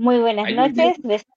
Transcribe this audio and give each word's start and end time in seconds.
Muy 0.00 0.18
buenas 0.18 0.50
noches, 0.54 0.96
vecinos 1.02 1.36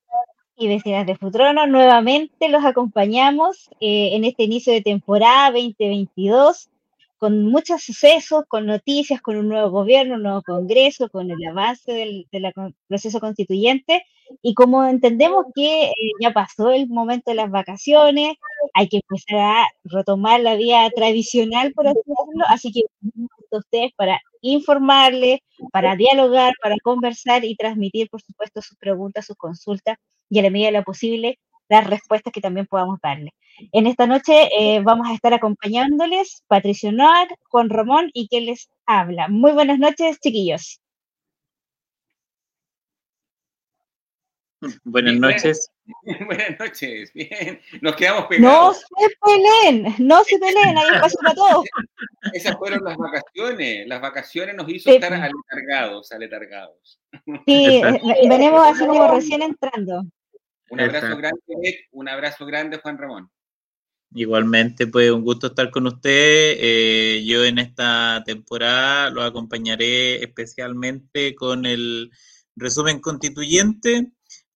y 0.56 0.70
vecinas 0.70 1.06
de 1.06 1.18
Futrono. 1.18 1.68
Nuevamente 1.68 2.48
los 2.48 2.64
acompañamos 2.64 3.70
eh, 3.82 4.12
en 4.16 4.24
este 4.24 4.44
inicio 4.44 4.72
de 4.72 4.80
temporada 4.80 5.52
2022 5.52 6.70
con 7.18 7.44
muchos 7.44 7.84
sucesos, 7.84 8.46
con 8.48 8.66
noticias, 8.66 9.22
con 9.22 9.36
un 9.36 9.50
nuevo 9.50 9.70
gobierno, 9.70 10.16
un 10.16 10.24
nuevo 10.24 10.42
Congreso, 10.44 11.10
con 11.10 11.30
el 11.30 11.46
avance 11.46 11.92
del, 11.92 12.26
proceso 12.88 13.20
constituyente. 13.20 14.06
Y 14.42 14.54
como 14.54 14.86
entendemos 14.86 15.48
que 15.54 15.88
eh, 15.88 15.94
ya 16.22 16.32
pasó 16.32 16.72
el 16.72 16.88
momento 16.88 17.32
de 17.32 17.36
las 17.36 17.52
vacaciones, 17.52 18.36
hay 18.74 18.88
que 18.88 19.02
empezar 19.10 19.40
a 19.40 19.68
retomar 19.84 20.40
la 20.40 20.56
vía 20.56 20.90
tradicional, 20.96 21.74
por 21.74 21.88
así 21.88 22.00
decirlo. 22.06 22.46
Así 22.48 22.72
que 22.72 22.82
a 23.58 23.60
ustedes 23.60 23.92
para 23.96 24.20
informarles, 24.42 25.40
para 25.72 25.96
dialogar, 25.96 26.54
para 26.62 26.76
conversar 26.84 27.46
y 27.46 27.56
transmitir, 27.56 28.10
por 28.10 28.22
supuesto, 28.22 28.62
sus 28.62 28.78
preguntas, 28.78 29.26
sus 29.26 29.38
consultas 29.38 29.98
y 30.30 30.40
a 30.40 30.44
la 30.44 30.50
medida 30.50 30.68
de 30.68 30.78
lo 30.80 30.84
posible 30.84 31.40
las 31.70 31.88
respuestas 31.88 32.34
que 32.34 32.42
también 32.42 32.68
podamos 32.68 33.00
darle. 33.02 33.32
En 33.72 33.88
esta 33.88 34.06
noche 34.06 34.50
eh, 34.60 34.82
vamos 34.82 35.08
a 35.08 35.14
estar 35.14 35.34
acompañándoles 35.34 36.44
Patricio 36.48 36.92
Noac, 36.92 37.34
Juan 37.50 37.70
Ramón 37.70 38.10
y 38.14 38.28
quien 38.28 38.46
les 38.46 38.70
habla. 38.86 39.28
Muy 39.28 39.54
buenas 39.54 39.80
noches, 39.80 40.20
chiquillos. 40.20 40.83
Buenas 44.84 45.16
noches. 45.16 45.72
Buenas 46.26 46.60
noches, 46.60 47.12
bien. 47.14 47.60
Nos 47.82 47.96
quedamos 47.96 48.26
pegados. 48.28 48.84
No 48.92 49.08
se 49.08 49.16
peleen, 49.22 49.96
no 50.00 50.24
se 50.24 50.38
peleen, 50.40 50.78
hay 50.78 50.96
espacio 50.96 51.20
para 51.22 51.36
todos. 51.36 51.66
Esas 52.34 52.58
fueron 52.58 52.84
las 52.84 52.98
vacaciones. 52.98 53.88
Las 53.88 54.02
vacaciones 54.02 54.56
nos 54.56 54.70
hizo 54.70 54.90
estar 54.92 55.14
aletargados, 55.14 56.12
aletargados. 56.12 57.00
Sí, 57.46 57.82
venimos 58.28 58.66
así 58.66 58.86
como 58.86 59.08
recién 59.14 59.42
entrando. 59.42 60.04
Un 60.70 60.80
abrazo 60.80 61.18
grande, 61.18 61.88
un 61.92 62.10
abrazo 62.10 62.46
grande, 62.46 62.78
Juan 62.78 62.98
Ramón. 62.98 63.30
Igualmente, 64.16 64.88
pues 64.88 65.12
un 65.12 65.24
gusto 65.24 65.48
estar 65.48 65.72
con 65.72 65.88
usted. 65.88 66.56
Eh, 66.60 67.24
yo 67.26 67.44
en 67.44 67.60
esta 67.60 68.24
temporada 68.26 69.10
lo 69.10 69.24
acompañaré 69.24 70.24
especialmente 70.24 71.34
con 71.36 71.66
el 71.66 72.12
resumen 72.56 73.00
constituyente. 73.00 74.12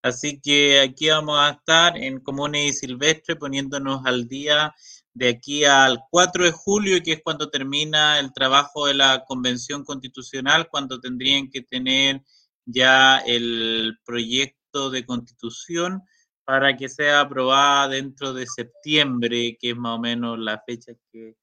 Así 0.07 0.39
que 0.39 0.79
aquí 0.79 1.09
vamos 1.09 1.37
a 1.39 1.51
estar 1.51 1.97
en 1.97 2.19
Comunes 2.19 2.65
y 2.65 2.73
Silvestre 2.73 3.35
poniéndonos 3.35 4.05
al 4.05 4.27
día 4.27 4.73
de 5.13 5.29
aquí 5.29 5.65
al 5.65 5.99
4 6.09 6.45
de 6.45 6.51
julio, 6.51 7.01
que 7.03 7.13
es 7.13 7.21
cuando 7.23 7.49
termina 7.49 8.19
el 8.19 8.31
trabajo 8.31 8.85
de 8.85 8.93
la 8.93 9.25
Convención 9.25 9.83
Constitucional, 9.83 10.69
cuando 10.69 10.99
tendrían 10.99 11.49
que 11.49 11.61
tener 11.61 12.21
ya 12.65 13.19
el 13.19 13.97
proyecto 14.05 14.89
de 14.89 15.05
constitución 15.05 16.03
para 16.45 16.77
que 16.77 16.87
sea 16.87 17.21
aprobada 17.21 17.89
dentro 17.89 18.33
de 18.33 18.45
septiembre, 18.47 19.57
que 19.59 19.71
es 19.71 19.75
más 19.75 19.97
o 19.97 19.99
menos 19.99 20.39
la 20.39 20.61
fecha 20.65 20.93
que 21.11 21.35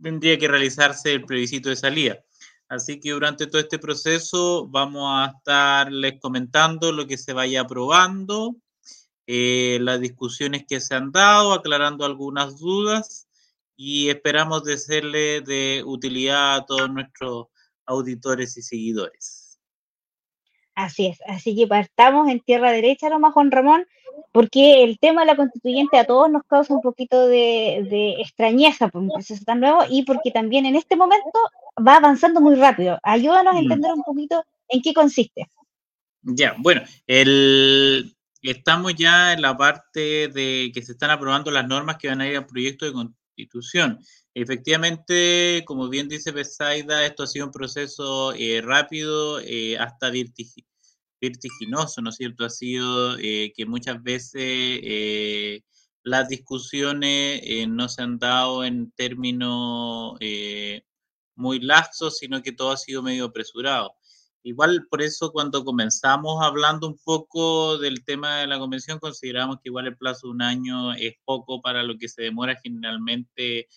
tendría 0.00 0.38
que 0.38 0.48
realizarse 0.48 1.12
el 1.12 1.24
plebiscito 1.24 1.70
de 1.70 1.76
salida. 1.76 2.18
Así 2.68 2.98
que 2.98 3.10
durante 3.10 3.46
todo 3.46 3.60
este 3.60 3.78
proceso 3.78 4.66
vamos 4.68 5.04
a 5.06 5.32
estarles 5.36 6.18
comentando 6.20 6.92
lo 6.92 7.06
que 7.06 7.18
se 7.18 7.32
vaya 7.32 7.62
aprobando, 7.62 8.56
eh, 9.26 9.78
las 9.80 10.00
discusiones 10.00 10.64
que 10.66 10.80
se 10.80 10.94
han 10.94 11.12
dado, 11.12 11.52
aclarando 11.52 12.04
algunas 12.04 12.58
dudas 12.58 13.28
y 13.76 14.08
esperamos 14.08 14.64
de 14.64 14.78
serle 14.78 15.40
de 15.40 15.82
utilidad 15.84 16.56
a 16.56 16.66
todos 16.66 16.90
nuestros 16.90 17.46
auditores 17.86 18.56
y 18.56 18.62
seguidores. 18.62 19.60
Así 20.74 21.06
es, 21.06 21.18
así 21.26 21.54
que 21.54 21.66
partamos 21.66 22.28
en 22.28 22.40
tierra 22.40 22.72
derecha 22.72 23.08
nomás, 23.08 23.32
Juan 23.32 23.50
Ramón, 23.50 23.86
porque 24.32 24.82
el 24.82 24.98
tema 24.98 25.22
de 25.22 25.28
la 25.28 25.36
constituyente 25.36 25.98
a 25.98 26.04
todos 26.04 26.30
nos 26.30 26.42
causa 26.44 26.74
un 26.74 26.80
poquito 26.80 27.26
de, 27.28 28.16
extrañeza 28.20 28.88
por 28.88 29.02
un 29.02 29.10
proceso 29.10 29.44
tan 29.44 29.60
nuevo 29.60 29.80
y 29.88 30.02
porque 30.04 30.30
también 30.30 30.66
en 30.66 30.76
este 30.76 30.96
momento 30.96 31.38
va 31.86 31.96
avanzando 31.96 32.40
muy 32.40 32.56
rápido. 32.56 32.98
Ayúdanos 33.02 33.54
a 33.54 33.58
mm. 33.58 33.62
entender 33.62 33.92
un 33.92 34.02
poquito 34.02 34.44
en 34.68 34.82
qué 34.82 34.92
consiste. 34.92 35.48
Ya, 36.22 36.56
bueno, 36.58 36.82
el, 37.06 38.16
estamos 38.42 38.94
ya 38.94 39.34
en 39.34 39.42
la 39.42 39.56
parte 39.56 40.28
de 40.28 40.70
que 40.74 40.82
se 40.82 40.92
están 40.92 41.10
aprobando 41.10 41.50
las 41.50 41.66
normas 41.66 41.96
que 41.98 42.08
van 42.08 42.20
a 42.20 42.28
ir 42.28 42.36
al 42.36 42.46
proyecto 42.46 42.86
de 42.86 42.92
constitución. 42.92 44.00
Efectivamente, 44.34 45.62
como 45.64 45.88
bien 45.88 46.08
dice 46.08 46.32
Besaida, 46.32 47.06
esto 47.06 47.22
ha 47.22 47.26
sido 47.26 47.46
un 47.46 47.52
proceso 47.52 48.32
eh, 48.34 48.60
rápido, 48.62 49.38
eh, 49.40 49.78
hasta 49.78 50.10
vertiginoso, 50.10 50.73
¿no 52.02 52.10
es 52.10 52.16
cierto? 52.16 52.44
Ha 52.44 52.50
sido 52.50 53.18
eh, 53.18 53.52
que 53.56 53.66
muchas 53.66 54.02
veces 54.02 55.62
las 56.02 56.28
discusiones 56.28 57.42
no 57.68 57.88
se 57.88 58.02
han 58.02 58.18
dado 58.18 58.64
en 58.64 58.90
términos 58.92 60.18
muy 61.36 61.60
laxos, 61.60 62.18
sino 62.18 62.42
que 62.42 62.52
todo 62.52 62.72
ha 62.72 62.76
sido 62.76 63.02
medio 63.02 63.26
apresurado. 63.26 63.94
Igual 64.46 64.86
por 64.90 65.00
eso 65.00 65.32
cuando 65.32 65.64
comenzamos 65.64 66.42
hablando 66.42 66.86
un 66.86 66.98
poco 67.02 67.78
del 67.78 68.04
tema 68.04 68.40
de 68.40 68.46
la 68.46 68.58
convención, 68.58 68.98
consideramos 68.98 69.56
que 69.56 69.70
igual 69.70 69.86
el 69.86 69.96
plazo 69.96 70.26
de 70.26 70.32
un 70.34 70.42
año 70.42 70.92
es 70.92 71.14
poco 71.24 71.62
para 71.62 71.82
lo 71.82 71.96
que 71.96 72.08
se 72.08 72.22
demora 72.22 72.54
generalmente 72.62 73.68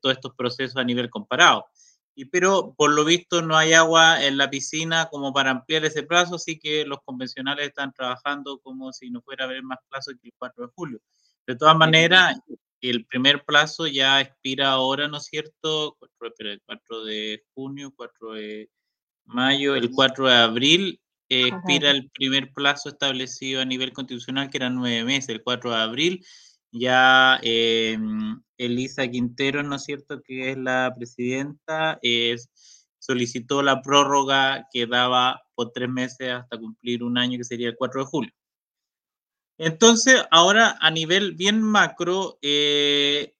todos 0.00 0.16
estos 0.16 0.34
procesos 0.34 0.76
a 0.76 0.84
nivel 0.84 1.08
comparado. 1.08 1.66
Y, 2.14 2.26
pero 2.26 2.74
por 2.76 2.92
lo 2.92 3.04
visto 3.04 3.40
no 3.42 3.56
hay 3.56 3.72
agua 3.72 4.24
en 4.24 4.36
la 4.36 4.50
piscina 4.50 5.08
como 5.10 5.32
para 5.32 5.50
ampliar 5.50 5.84
ese 5.84 6.02
plazo, 6.02 6.34
así 6.36 6.58
que 6.58 6.84
los 6.84 6.98
convencionales 7.04 7.68
están 7.68 7.92
trabajando 7.92 8.58
como 8.58 8.92
si 8.92 9.10
no 9.10 9.22
fuera 9.22 9.44
a 9.44 9.48
haber 9.48 9.62
más 9.62 9.78
plazo 9.88 10.12
que 10.20 10.28
el 10.28 10.34
4 10.38 10.66
de 10.66 10.72
julio. 10.74 11.00
De 11.46 11.56
todas 11.56 11.76
maneras, 11.76 12.38
el 12.80 13.06
primer 13.06 13.44
plazo 13.44 13.86
ya 13.86 14.20
expira 14.20 14.72
ahora, 14.72 15.08
¿no 15.08 15.18
es 15.18 15.24
cierto? 15.24 15.96
el 16.38 16.60
4 16.66 17.04
de 17.04 17.44
junio, 17.54 17.92
4 17.96 18.32
de 18.34 18.70
mayo, 19.24 19.74
el 19.74 19.90
4 19.90 20.28
de 20.28 20.34
abril 20.34 21.00
eh, 21.28 21.48
expira 21.48 21.90
el 21.90 22.10
primer 22.10 22.52
plazo 22.52 22.90
establecido 22.90 23.62
a 23.62 23.64
nivel 23.64 23.94
constitucional, 23.94 24.50
que 24.50 24.58
eran 24.58 24.74
nueve 24.74 25.02
meses, 25.04 25.30
el 25.30 25.42
4 25.42 25.70
de 25.70 25.76
abril. 25.76 26.26
Ya 26.72 27.38
eh, 27.42 27.98
Elisa 28.56 29.06
Quintero, 29.06 29.62
¿no 29.62 29.76
es 29.76 29.84
cierto?, 29.84 30.22
que 30.22 30.52
es 30.52 30.58
la 30.58 30.94
presidenta, 30.96 32.00
solicitó 32.98 33.62
la 33.62 33.82
prórroga 33.82 34.68
que 34.72 34.86
daba 34.86 35.42
por 35.54 35.72
tres 35.72 35.90
meses 35.90 36.30
hasta 36.32 36.58
cumplir 36.58 37.02
un 37.02 37.18
año, 37.18 37.36
que 37.36 37.44
sería 37.44 37.68
el 37.68 37.76
4 37.76 38.00
de 38.00 38.06
julio. 38.06 38.32
Entonces, 39.58 40.24
ahora 40.30 40.76
a 40.80 40.90
nivel 40.90 41.32
bien 41.34 41.62
macro, 41.62 42.38
eh, 42.40 43.34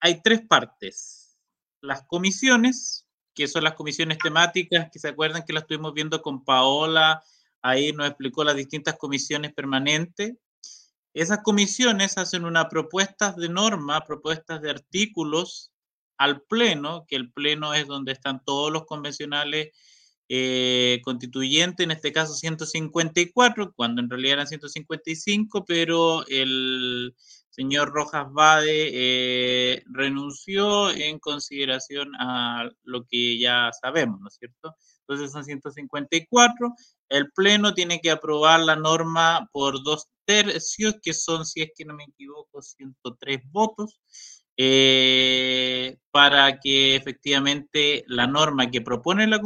hay 0.00 0.20
tres 0.22 0.42
partes. 0.46 1.38
Las 1.80 2.02
comisiones, 2.02 3.06
que 3.34 3.48
son 3.48 3.64
las 3.64 3.74
comisiones 3.74 4.18
temáticas, 4.18 4.90
que 4.92 4.98
se 4.98 5.08
acuerdan 5.08 5.44
que 5.46 5.52
las 5.54 5.62
estuvimos 5.62 5.94
viendo 5.94 6.20
con 6.20 6.44
Paola, 6.44 7.22
ahí 7.62 7.92
nos 7.92 8.06
explicó 8.06 8.44
las 8.44 8.56
distintas 8.56 8.96
comisiones 8.98 9.54
permanentes. 9.54 10.36
Esas 11.14 11.42
comisiones 11.42 12.18
hacen 12.18 12.44
una 12.44 12.68
propuesta 12.68 13.32
de 13.32 13.48
norma, 13.48 14.04
propuestas 14.04 14.60
de 14.60 14.70
artículos 14.70 15.72
al 16.18 16.42
Pleno, 16.42 17.06
que 17.06 17.14
el 17.14 17.32
Pleno 17.32 17.72
es 17.72 17.86
donde 17.86 18.10
están 18.10 18.42
todos 18.44 18.72
los 18.72 18.84
convencionales 18.84 19.68
eh, 20.28 21.00
constituyentes, 21.04 21.84
en 21.84 21.92
este 21.92 22.12
caso 22.12 22.34
154, 22.34 23.74
cuando 23.74 24.02
en 24.02 24.10
realidad 24.10 24.34
eran 24.34 24.48
155, 24.48 25.64
pero 25.64 26.26
el 26.26 27.14
señor 27.48 27.92
Rojas 27.92 28.26
Bade 28.32 28.90
eh, 28.92 29.84
renunció 29.86 30.90
en 30.90 31.20
consideración 31.20 32.10
a 32.18 32.68
lo 32.82 33.06
que 33.06 33.38
ya 33.38 33.70
sabemos, 33.80 34.20
¿no 34.20 34.26
es 34.26 34.34
cierto? 34.34 34.74
Entonces 35.06 35.32
son 35.32 35.44
154. 35.44 36.74
El 37.08 37.30
Pleno 37.32 37.74
tiene 37.74 38.00
que 38.00 38.10
aprobar 38.10 38.60
la 38.60 38.76
norma 38.76 39.48
por 39.52 39.82
dos 39.82 40.08
tercios, 40.24 40.96
que 41.02 41.12
son, 41.12 41.44
si 41.44 41.62
es 41.62 41.70
que 41.76 41.84
no 41.84 41.94
me 41.94 42.04
equivoco, 42.04 42.62
103 42.62 43.40
votos, 43.50 44.00
eh, 44.56 45.98
para 46.10 46.58
que 46.60 46.96
efectivamente 46.96 48.04
la 48.06 48.26
norma 48.26 48.70
que 48.70 48.80
propone 48.80 49.26
la, 49.26 49.40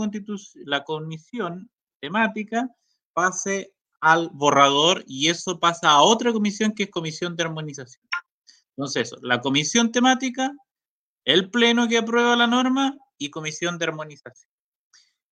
la 0.65 0.85
comisión 0.85 1.71
temática 2.01 2.69
pase 3.13 3.73
al 4.01 4.31
borrador 4.33 5.03
y 5.07 5.29
eso 5.29 5.59
pasa 5.59 5.91
a 5.91 6.03
otra 6.03 6.33
comisión 6.33 6.73
que 6.73 6.85
es 6.85 6.91
comisión 6.91 7.35
de 7.35 7.45
armonización. 7.45 8.05
Entonces, 8.77 9.13
la 9.23 9.41
comisión 9.41 9.91
temática, 9.91 10.53
el 11.25 11.51
pleno 11.51 11.89
que 11.89 11.99
aprueba 11.99 12.37
la 12.37 12.47
norma 12.47 12.97
y 13.19 13.31
comisión 13.31 13.77
de 13.77 13.87
armonización. 13.87 14.49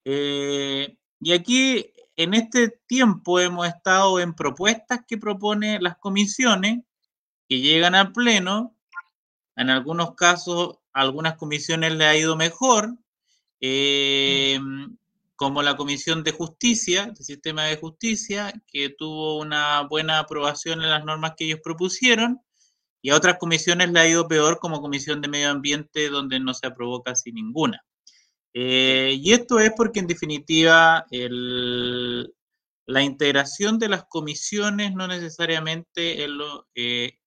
Eh, 0.08 0.97
y 1.20 1.32
aquí 1.32 1.93
en 2.14 2.35
este 2.35 2.79
tiempo 2.87 3.41
hemos 3.41 3.67
estado 3.67 4.20
en 4.20 4.35
propuestas 4.35 5.00
que 5.06 5.19
propone 5.19 5.81
las 5.81 5.99
comisiones 5.99 6.85
que 7.49 7.61
llegan 7.61 7.97
al 7.97 8.12
pleno. 8.12 8.76
En 9.56 9.69
algunos 9.69 10.14
casos, 10.14 10.79
algunas 10.93 11.37
comisiones 11.37 11.93
le 11.97 12.06
ha 12.06 12.17
ido 12.17 12.37
mejor. 12.37 12.97
Eh, 13.61 14.61
como 15.35 15.62
la 15.62 15.76
Comisión 15.76 16.23
de 16.23 16.32
Justicia, 16.32 17.05
el 17.05 17.17
Sistema 17.17 17.64
de 17.64 17.76
Justicia, 17.76 18.52
que 18.69 18.91
tuvo 18.91 19.38
una 19.38 19.82
buena 19.82 20.20
aprobación 20.20 20.82
en 20.82 20.91
las 20.91 21.05
normas 21.05 21.35
que 21.37 21.47
ellos 21.47 21.61
propusieron, 21.62 22.41
y 23.02 23.11
a 23.11 23.17
otras 23.17 23.38
comisiones 23.38 23.91
le 23.91 24.00
ha 24.00 24.09
ido 24.09 24.29
peor, 24.29 24.61
como 24.61 24.81
Comisión 24.81 25.20
de 25.20 25.29
Medio 25.29 25.50
Ambiente, 25.50 26.09
donde 26.11 26.38
no 26.41 26.55
se 26.55 26.69
aprobó 26.69 27.02
casi 27.02 27.32
ninguna. 27.32 27.85
Eh, 28.58 29.19
y 29.20 29.32
esto 29.32 29.61
es 29.61 29.73
porque, 29.76 30.00
en 30.00 30.06
definitiva, 30.06 31.05
la 32.87 33.03
integración 33.03 33.79
de 33.79 33.88
las 33.88 34.05
comisiones 34.05 34.94
no 34.94 35.06
necesariamente 35.06 36.26
eh, 36.75 37.19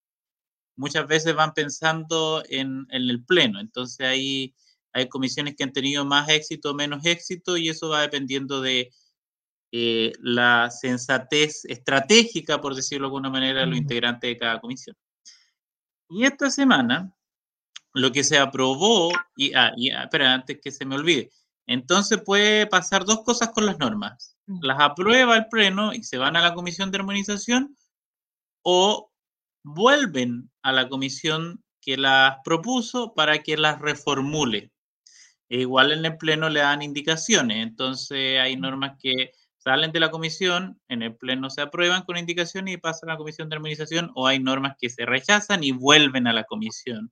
muchas 0.76 1.08
veces 1.08 1.36
van 1.36 1.54
pensando 1.54 2.44
en, 2.50 2.88
en 2.90 3.10
el 3.10 3.24
Pleno. 3.26 3.60
Entonces, 3.60 4.08
hay 4.08 4.56
hay 4.94 5.08
comisiones 5.08 5.56
que 5.56 5.64
han 5.64 5.74
tenido 5.74 6.06
más 6.06 6.30
éxito 6.30 6.72
o 6.72 6.74
menos 6.74 7.06
éxito 7.06 7.58
y 7.58 7.70
eso 7.70 7.90
va 7.90 8.02
dependiendo 8.02 8.62
de 8.62 8.92
eh, 9.72 10.14
la 10.20 10.72
sensatez 10.72 11.64
estratégica, 11.66 12.60
por 12.60 12.76
decirlo 12.76 13.06
de 13.06 13.08
alguna 13.10 13.30
manera, 13.30 13.62
de 13.62 13.68
los 13.68 13.78
integrantes 13.78 14.30
de 14.30 14.38
cada 14.38 14.60
comisión. 14.60 14.96
Y 16.10 16.26
esta 16.26 16.50
semana, 16.50 17.14
lo 17.94 18.12
que 18.12 18.24
se 18.24 18.38
aprobó, 18.38 19.12
y, 19.36 19.54
ah, 19.54 19.74
y 19.76 19.92
ah, 19.92 20.04
espera, 20.04 20.34
antes 20.34 20.60
que 20.62 20.72
se 20.72 20.86
me 20.86 20.96
olvide, 20.96 21.32
entonces 21.68 22.22
puede 22.24 22.68
pasar 22.68 23.06
dos 23.06 23.24
cosas 23.24 23.50
con 23.50 23.66
las 23.66 23.78
normas. 23.78 24.36
Las 24.62 24.80
aprueba 24.80 25.38
el 25.38 25.48
pleno 25.50 25.94
y 25.94 26.04
se 26.04 26.18
van 26.18 26.36
a 26.36 26.42
la 26.42 26.56
comisión 26.56 26.90
de 26.90 26.98
armonización 26.98 27.76
o 28.64 29.12
vuelven 29.64 30.50
a 30.64 30.72
la 30.72 30.90
comisión 30.90 31.64
que 31.82 31.98
las 31.98 32.38
propuso 32.44 33.14
para 33.14 33.40
que 33.40 33.58
las 33.58 33.80
reformule. 33.80 34.72
E 35.50 35.62
igual 35.62 35.92
en 35.92 36.06
el 36.06 36.18
Pleno 36.18 36.50
le 36.50 36.60
dan 36.60 36.82
indicaciones, 36.82 37.58
entonces 37.66 38.40
hay 38.40 38.56
normas 38.56 38.98
que 39.00 39.32
salen 39.58 39.92
de 39.92 40.00
la 40.00 40.12
comisión, 40.12 40.80
en 40.88 41.02
el 41.02 41.16
Pleno 41.16 41.50
se 41.50 41.62
aprueban 41.62 42.04
con 42.04 42.18
indicaciones 42.18 42.76
y 42.76 42.78
pasan 42.78 43.10
a 43.10 43.14
la 43.14 43.18
comisión 43.18 43.50
de 43.50 43.56
armonización, 43.56 44.12
o 44.14 44.28
hay 44.28 44.40
normas 44.40 44.76
que 44.80 44.90
se 44.90 45.06
rechazan 45.06 45.64
y 45.64 45.72
vuelven 45.72 46.28
a 46.28 46.34
la 46.34 46.44
comisión 46.44 47.12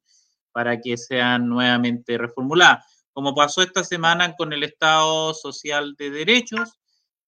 para 0.58 0.82
que 0.82 0.98
sean 0.98 1.48
nuevamente 1.48 2.18
reformuladas. 2.18 2.84
Como 3.14 3.36
pasó 3.36 3.62
esta 3.62 3.84
semana 3.84 4.36
con 4.36 4.54
el 4.54 4.64
Estado 4.64 5.36
Social 5.36 5.94
de 6.00 6.10
Derechos, 6.10 6.80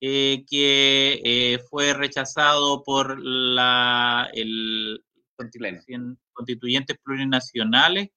eh, 0.01 0.45
que 0.49 1.21
eh, 1.23 1.59
fue 1.69 1.93
rechazado 1.93 2.81
por 2.81 3.19
la, 3.21 4.31
el 4.33 5.05
constituyentes 6.33 6.97
plurinacionales 7.03 8.09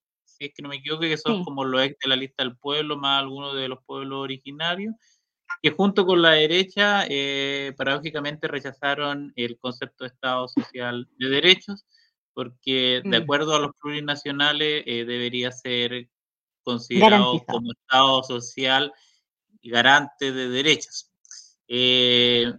es 0.46 0.54
que 0.54 0.62
no 0.62 0.70
me 0.70 0.76
equivoco, 0.76 1.02
que 1.02 1.18
son 1.18 1.44
como 1.44 1.62
los 1.62 1.82
ex 1.82 1.98
de 2.02 2.08
la 2.08 2.16
lista 2.16 2.42
del 2.42 2.56
pueblo, 2.56 2.96
más 2.96 3.20
algunos 3.20 3.54
de 3.54 3.68
los 3.68 3.84
pueblos 3.84 4.18
originarios, 4.18 4.94
que 5.60 5.72
junto 5.72 6.06
con 6.06 6.22
la 6.22 6.30
derecha, 6.30 7.04
eh, 7.06 7.74
paradójicamente 7.76 8.48
rechazaron 8.48 9.34
el 9.36 9.58
concepto 9.58 10.04
de 10.04 10.08
Estado 10.08 10.48
Social 10.48 11.06
de 11.18 11.28
Derechos, 11.28 11.84
porque 12.34 13.00
de 13.04 13.20
mm. 13.20 13.22
acuerdo 13.22 13.54
a 13.54 13.60
los 13.60 13.72
plurinacionales 13.80 14.84
eh, 14.86 15.04
debería 15.04 15.52
ser 15.52 16.08
considerado 16.62 17.44
como 17.46 17.72
Estado 17.72 18.22
social 18.22 18.92
y 19.60 19.70
garante 19.70 20.32
de 20.32 20.48
derechos. 20.48 21.10
Eh, 21.68 22.52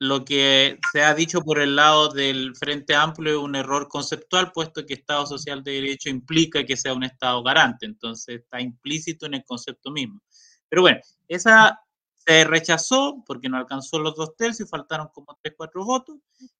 lo 0.00 0.24
que 0.24 0.78
se 0.92 1.02
ha 1.02 1.14
dicho 1.14 1.40
por 1.42 1.60
el 1.60 1.76
lado 1.76 2.08
del 2.08 2.54
Frente 2.56 2.94
Amplio 2.94 3.32
es 3.32 3.38
un 3.38 3.56
error 3.56 3.88
conceptual, 3.88 4.52
puesto 4.52 4.84
que 4.84 4.94
Estado 4.94 5.24
Social 5.26 5.62
de 5.62 5.72
Derecho 5.72 6.10
implica 6.10 6.64
que 6.64 6.76
sea 6.76 6.92
un 6.92 7.04
Estado 7.04 7.42
garante, 7.42 7.86
entonces 7.86 8.40
está 8.40 8.60
implícito 8.60 9.26
en 9.26 9.34
el 9.34 9.44
concepto 9.44 9.90
mismo. 9.90 10.20
Pero 10.68 10.82
bueno, 10.82 11.00
esa 11.28 11.80
se 12.26 12.44
rechazó 12.44 13.22
porque 13.26 13.48
no 13.48 13.56
alcanzó 13.56 13.98
los 13.98 14.14
dos 14.14 14.36
tercios, 14.36 14.70
faltaron 14.70 15.08
como 15.12 15.38
tres, 15.42 15.54
cuatro 15.56 15.84
votos, 15.84 16.16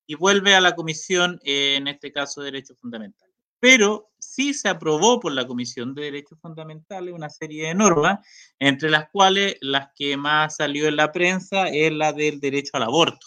y 0.06 0.14
vuelve 0.14 0.55
a 0.55 0.61
la 0.61 0.75
Comisión, 0.75 1.40
eh, 1.44 1.76
en 1.76 1.88
este 1.88 2.12
caso 2.12 2.40
de 2.40 2.52
Derechos 2.52 2.78
Fundamentales. 2.78 3.34
Pero 3.61 4.11
sí 4.19 4.52
se 4.52 4.69
aprobó 4.69 5.20
por 5.20 5.32
la 5.32 5.46
Comisión 5.46 5.94
de 5.94 6.02
Derechos 6.02 6.38
Fundamentales 6.40 7.14
una 7.14 7.31
serie 7.31 7.69
de 7.69 7.75
normas, 7.75 8.19
entre 8.58 8.90
las 8.90 9.08
cuales 9.11 9.56
las 9.61 9.88
que 9.94 10.16
más 10.16 10.56
salió 10.56 10.87
en 10.87 10.96
la 10.96 11.12
prensa 11.12 11.69
es 11.69 11.90
la 11.93 12.12
del 12.12 12.40
derecho 12.40 12.72
al 12.75 12.82
aborto. 12.82 13.26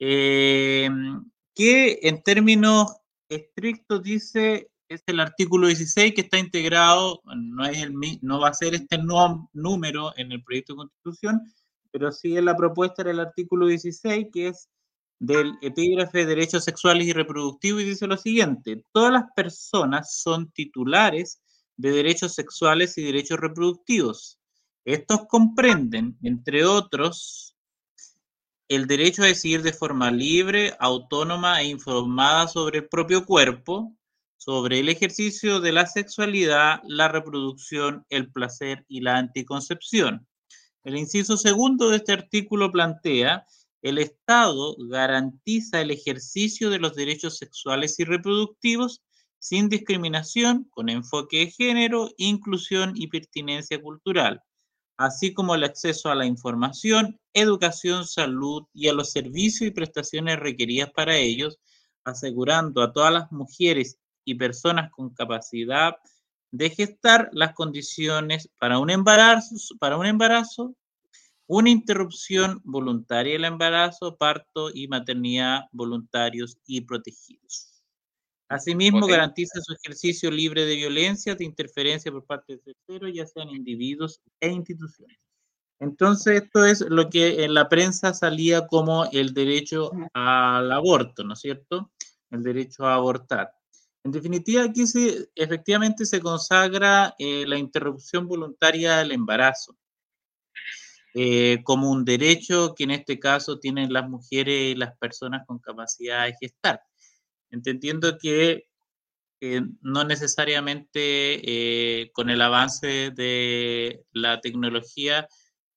Eh, 0.00 0.90
que 1.54 2.00
en 2.02 2.22
términos 2.22 2.96
estrictos 3.28 4.02
dice 4.02 4.70
es 4.94 5.02
el 5.06 5.20
artículo 5.20 5.66
16 5.66 6.14
que 6.14 6.22
está 6.22 6.38
integrado, 6.38 7.20
no, 7.24 7.64
es 7.64 7.82
el, 7.82 7.94
no 8.22 8.40
va 8.40 8.48
a 8.48 8.54
ser 8.54 8.74
este 8.74 8.98
número 9.52 10.12
en 10.16 10.32
el 10.32 10.42
proyecto 10.42 10.72
de 10.72 10.76
constitución, 10.78 11.42
pero 11.90 12.10
sí 12.12 12.40
la 12.40 12.56
propuesta 12.56 13.04
del 13.04 13.20
artículo 13.20 13.66
16 13.66 14.28
que 14.32 14.48
es 14.48 14.68
del 15.18 15.54
epígrafe 15.62 16.18
de 16.18 16.26
derechos 16.26 16.64
sexuales 16.64 17.06
y 17.06 17.12
reproductivos 17.12 17.82
y 17.82 17.86
dice 17.86 18.06
lo 18.06 18.16
siguiente, 18.16 18.84
todas 18.92 19.12
las 19.12 19.24
personas 19.34 20.14
son 20.20 20.50
titulares 20.50 21.40
de 21.76 21.92
derechos 21.92 22.34
sexuales 22.34 22.98
y 22.98 23.02
derechos 23.02 23.38
reproductivos. 23.38 24.38
Estos 24.84 25.26
comprenden, 25.26 26.18
entre 26.22 26.64
otros, 26.64 27.56
el 28.68 28.86
derecho 28.86 29.22
a 29.22 29.26
decidir 29.26 29.62
de 29.62 29.72
forma 29.72 30.10
libre, 30.10 30.74
autónoma 30.78 31.60
e 31.60 31.66
informada 31.66 32.48
sobre 32.48 32.78
el 32.78 32.88
propio 32.88 33.24
cuerpo, 33.24 33.94
sobre 34.44 34.80
el 34.80 34.90
ejercicio 34.90 35.60
de 35.60 35.72
la 35.72 35.86
sexualidad, 35.86 36.82
la 36.84 37.08
reproducción, 37.08 38.04
el 38.10 38.30
placer 38.30 38.84
y 38.88 39.00
la 39.00 39.16
anticoncepción. 39.16 40.26
El 40.82 40.98
inciso 40.98 41.38
segundo 41.38 41.88
de 41.88 41.96
este 41.96 42.12
artículo 42.12 42.70
plantea, 42.70 43.46
el 43.80 43.96
Estado 43.96 44.76
garantiza 44.78 45.80
el 45.80 45.90
ejercicio 45.90 46.68
de 46.68 46.78
los 46.78 46.94
derechos 46.94 47.38
sexuales 47.38 47.98
y 47.98 48.04
reproductivos 48.04 49.02
sin 49.38 49.70
discriminación, 49.70 50.68
con 50.70 50.90
enfoque 50.90 51.38
de 51.38 51.50
género, 51.50 52.10
inclusión 52.18 52.92
y 52.96 53.06
pertinencia 53.06 53.80
cultural 53.80 54.42
así 54.96 55.34
como 55.34 55.54
el 55.54 55.64
acceso 55.64 56.08
a 56.10 56.14
la 56.14 56.26
información, 56.26 57.18
educación, 57.32 58.06
salud 58.06 58.64
y 58.72 58.88
a 58.88 58.92
los 58.92 59.10
servicios 59.10 59.68
y 59.68 59.72
prestaciones 59.72 60.38
requeridas 60.38 60.90
para 60.92 61.16
ellos, 61.16 61.58
asegurando 62.04 62.82
a 62.82 62.92
todas 62.92 63.12
las 63.12 63.32
mujeres 63.32 63.98
y 64.24 64.34
personas 64.34 64.90
con 64.90 65.10
capacidad 65.10 65.96
de 66.50 66.70
gestar 66.70 67.30
las 67.32 67.52
condiciones 67.54 68.48
para 68.58 68.78
un 68.78 68.90
embarazo, 68.90 69.56
para 69.78 69.96
un 69.96 70.06
embarazo, 70.06 70.76
una 71.46 71.70
interrupción 71.70 72.60
voluntaria 72.64 73.32
del 73.32 73.44
embarazo, 73.44 74.16
parto 74.16 74.70
y 74.72 74.88
maternidad 74.88 75.64
voluntarios 75.72 76.58
y 76.66 76.80
protegidos. 76.82 77.82
Asimismo, 78.48 79.06
garantiza 79.06 79.60
su 79.62 79.72
ejercicio 79.72 80.30
libre 80.30 80.64
de 80.64 80.76
violencia, 80.76 81.34
de 81.34 81.44
interferencia 81.44 82.12
por 82.12 82.24
parte 82.24 82.54
de 82.56 82.58
terceros, 82.58 83.10
ya 83.12 83.26
sean 83.26 83.48
individuos 83.48 84.20
e 84.40 84.48
instituciones. 84.48 85.18
Entonces, 85.80 86.42
esto 86.42 86.64
es 86.64 86.82
lo 86.82 87.10
que 87.10 87.44
en 87.44 87.54
la 87.54 87.68
prensa 87.68 88.14
salía 88.14 88.66
como 88.68 89.06
el 89.06 89.34
derecho 89.34 89.90
al 90.12 90.70
aborto, 90.70 91.24
¿no 91.24 91.32
es 91.32 91.40
cierto? 91.40 91.90
El 92.30 92.42
derecho 92.42 92.86
a 92.86 92.94
abortar. 92.94 93.52
En 94.04 94.12
definitiva, 94.12 94.64
aquí 94.64 94.86
se, 94.86 95.30
efectivamente 95.34 96.04
se 96.04 96.20
consagra 96.20 97.14
eh, 97.18 97.44
la 97.46 97.58
interrupción 97.58 98.28
voluntaria 98.28 98.98
del 98.98 99.12
embarazo 99.12 99.76
eh, 101.14 101.62
como 101.64 101.90
un 101.90 102.04
derecho 102.04 102.74
que 102.74 102.84
en 102.84 102.90
este 102.90 103.18
caso 103.18 103.58
tienen 103.58 103.92
las 103.92 104.08
mujeres 104.08 104.72
y 104.72 104.74
las 104.74 104.96
personas 104.98 105.46
con 105.46 105.58
capacidad 105.58 106.26
de 106.26 106.34
gestar 106.40 106.82
entendiendo 107.50 108.18
que 108.18 108.66
no 109.82 110.04
necesariamente 110.04 112.00
eh, 112.02 112.10
con 112.12 112.30
el 112.30 112.40
avance 112.40 113.10
de 113.10 114.04
la 114.12 114.40
tecnología 114.40 115.28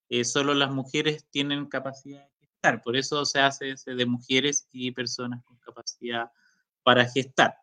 eh, 0.09 0.23
solo 0.23 0.53
las 0.53 0.71
mujeres 0.71 1.25
tienen 1.31 1.67
capacidad 1.67 2.21
de 2.21 2.47
gestar, 2.47 2.81
por 2.81 2.95
eso 2.95 3.25
se 3.25 3.39
hace 3.39 3.75
de 3.85 4.05
mujeres 4.05 4.67
y 4.71 4.91
personas 4.91 5.43
con 5.43 5.57
capacidad 5.57 6.31
para 6.83 7.05
gestar. 7.09 7.55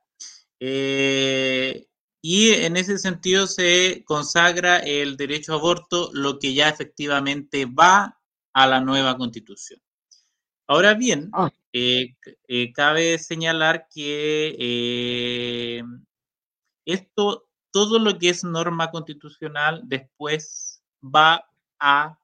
Eh, 0.67 1.89
y 2.23 2.53
en 2.53 2.79
ese 2.79 2.97
sentido 2.99 3.47
se 3.47 4.03
consagra 4.07 4.79
el 4.79 5.19
derecho 5.19 5.53
a 5.53 5.57
aborto, 5.57 6.11
lo 6.15 6.39
que 6.39 6.55
ya 6.55 6.71
efectivamente 6.71 7.67
va 7.67 8.19
a 8.55 8.67
la 8.67 8.81
nueva 8.81 9.19
constitución. 9.19 9.81
Ahora 10.67 10.95
bien, 10.95 11.29
ah. 11.35 11.51
Eh, 11.77 12.15
eh, 12.47 12.73
cabe 12.73 13.19
señalar 13.19 13.89
que 13.93 14.55
eh, 14.57 15.83
esto, 16.85 17.49
todo 17.73 17.99
lo 17.99 18.17
que 18.17 18.29
es 18.29 18.45
norma 18.45 18.93
constitucional 18.93 19.83
después 19.85 20.85
va 21.03 21.51
a 21.81 22.17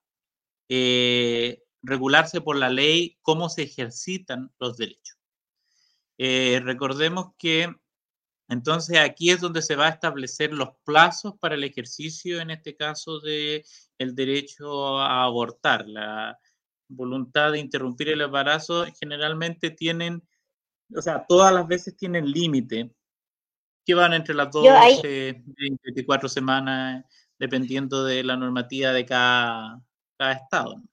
regularse 1.83 2.39
por 2.39 2.55
la 2.55 2.69
ley 2.69 3.19
cómo 3.21 3.49
se 3.49 3.63
ejercitan 3.63 4.53
los 4.57 4.77
derechos. 4.77 5.17
recordemos 6.17 7.33
que 7.37 7.75
Entonces 8.51 8.99
aquí 8.99 9.31
es 9.31 9.39
donde 9.39 9.61
se 9.61 9.77
va 9.77 9.87
a 9.87 9.91
establecer 9.91 10.51
los 10.51 10.71
plazos 10.83 11.35
para 11.39 11.55
el 11.55 11.63
ejercicio, 11.63 12.41
en 12.41 12.51
este 12.51 12.75
caso, 12.75 13.21
de 13.21 13.63
el 13.97 14.13
derecho 14.13 14.99
a 14.99 15.23
abortar. 15.23 15.87
La 15.87 16.37
voluntad 16.89 17.53
de 17.53 17.59
interrumpir 17.59 18.09
el 18.09 18.19
embarazo 18.19 18.85
generalmente 18.99 19.71
tienen, 19.71 20.21
o 20.93 21.01
sea, 21.01 21.25
todas 21.25 21.53
las 21.53 21.65
veces 21.65 21.95
tienen 21.95 22.29
límite, 22.29 22.93
que 23.85 23.93
van 23.93 24.11
entre 24.11 24.35
las 24.35 24.51
12 24.51 25.43
y 25.57 25.81
24 25.85 26.27
semanas, 26.27 27.05
dependiendo 27.39 28.03
de 28.03 28.21
la 28.21 28.35
normativa 28.35 28.91
de 28.91 29.05
cada, 29.05 29.81
cada 30.17 30.33
estado. 30.33 30.83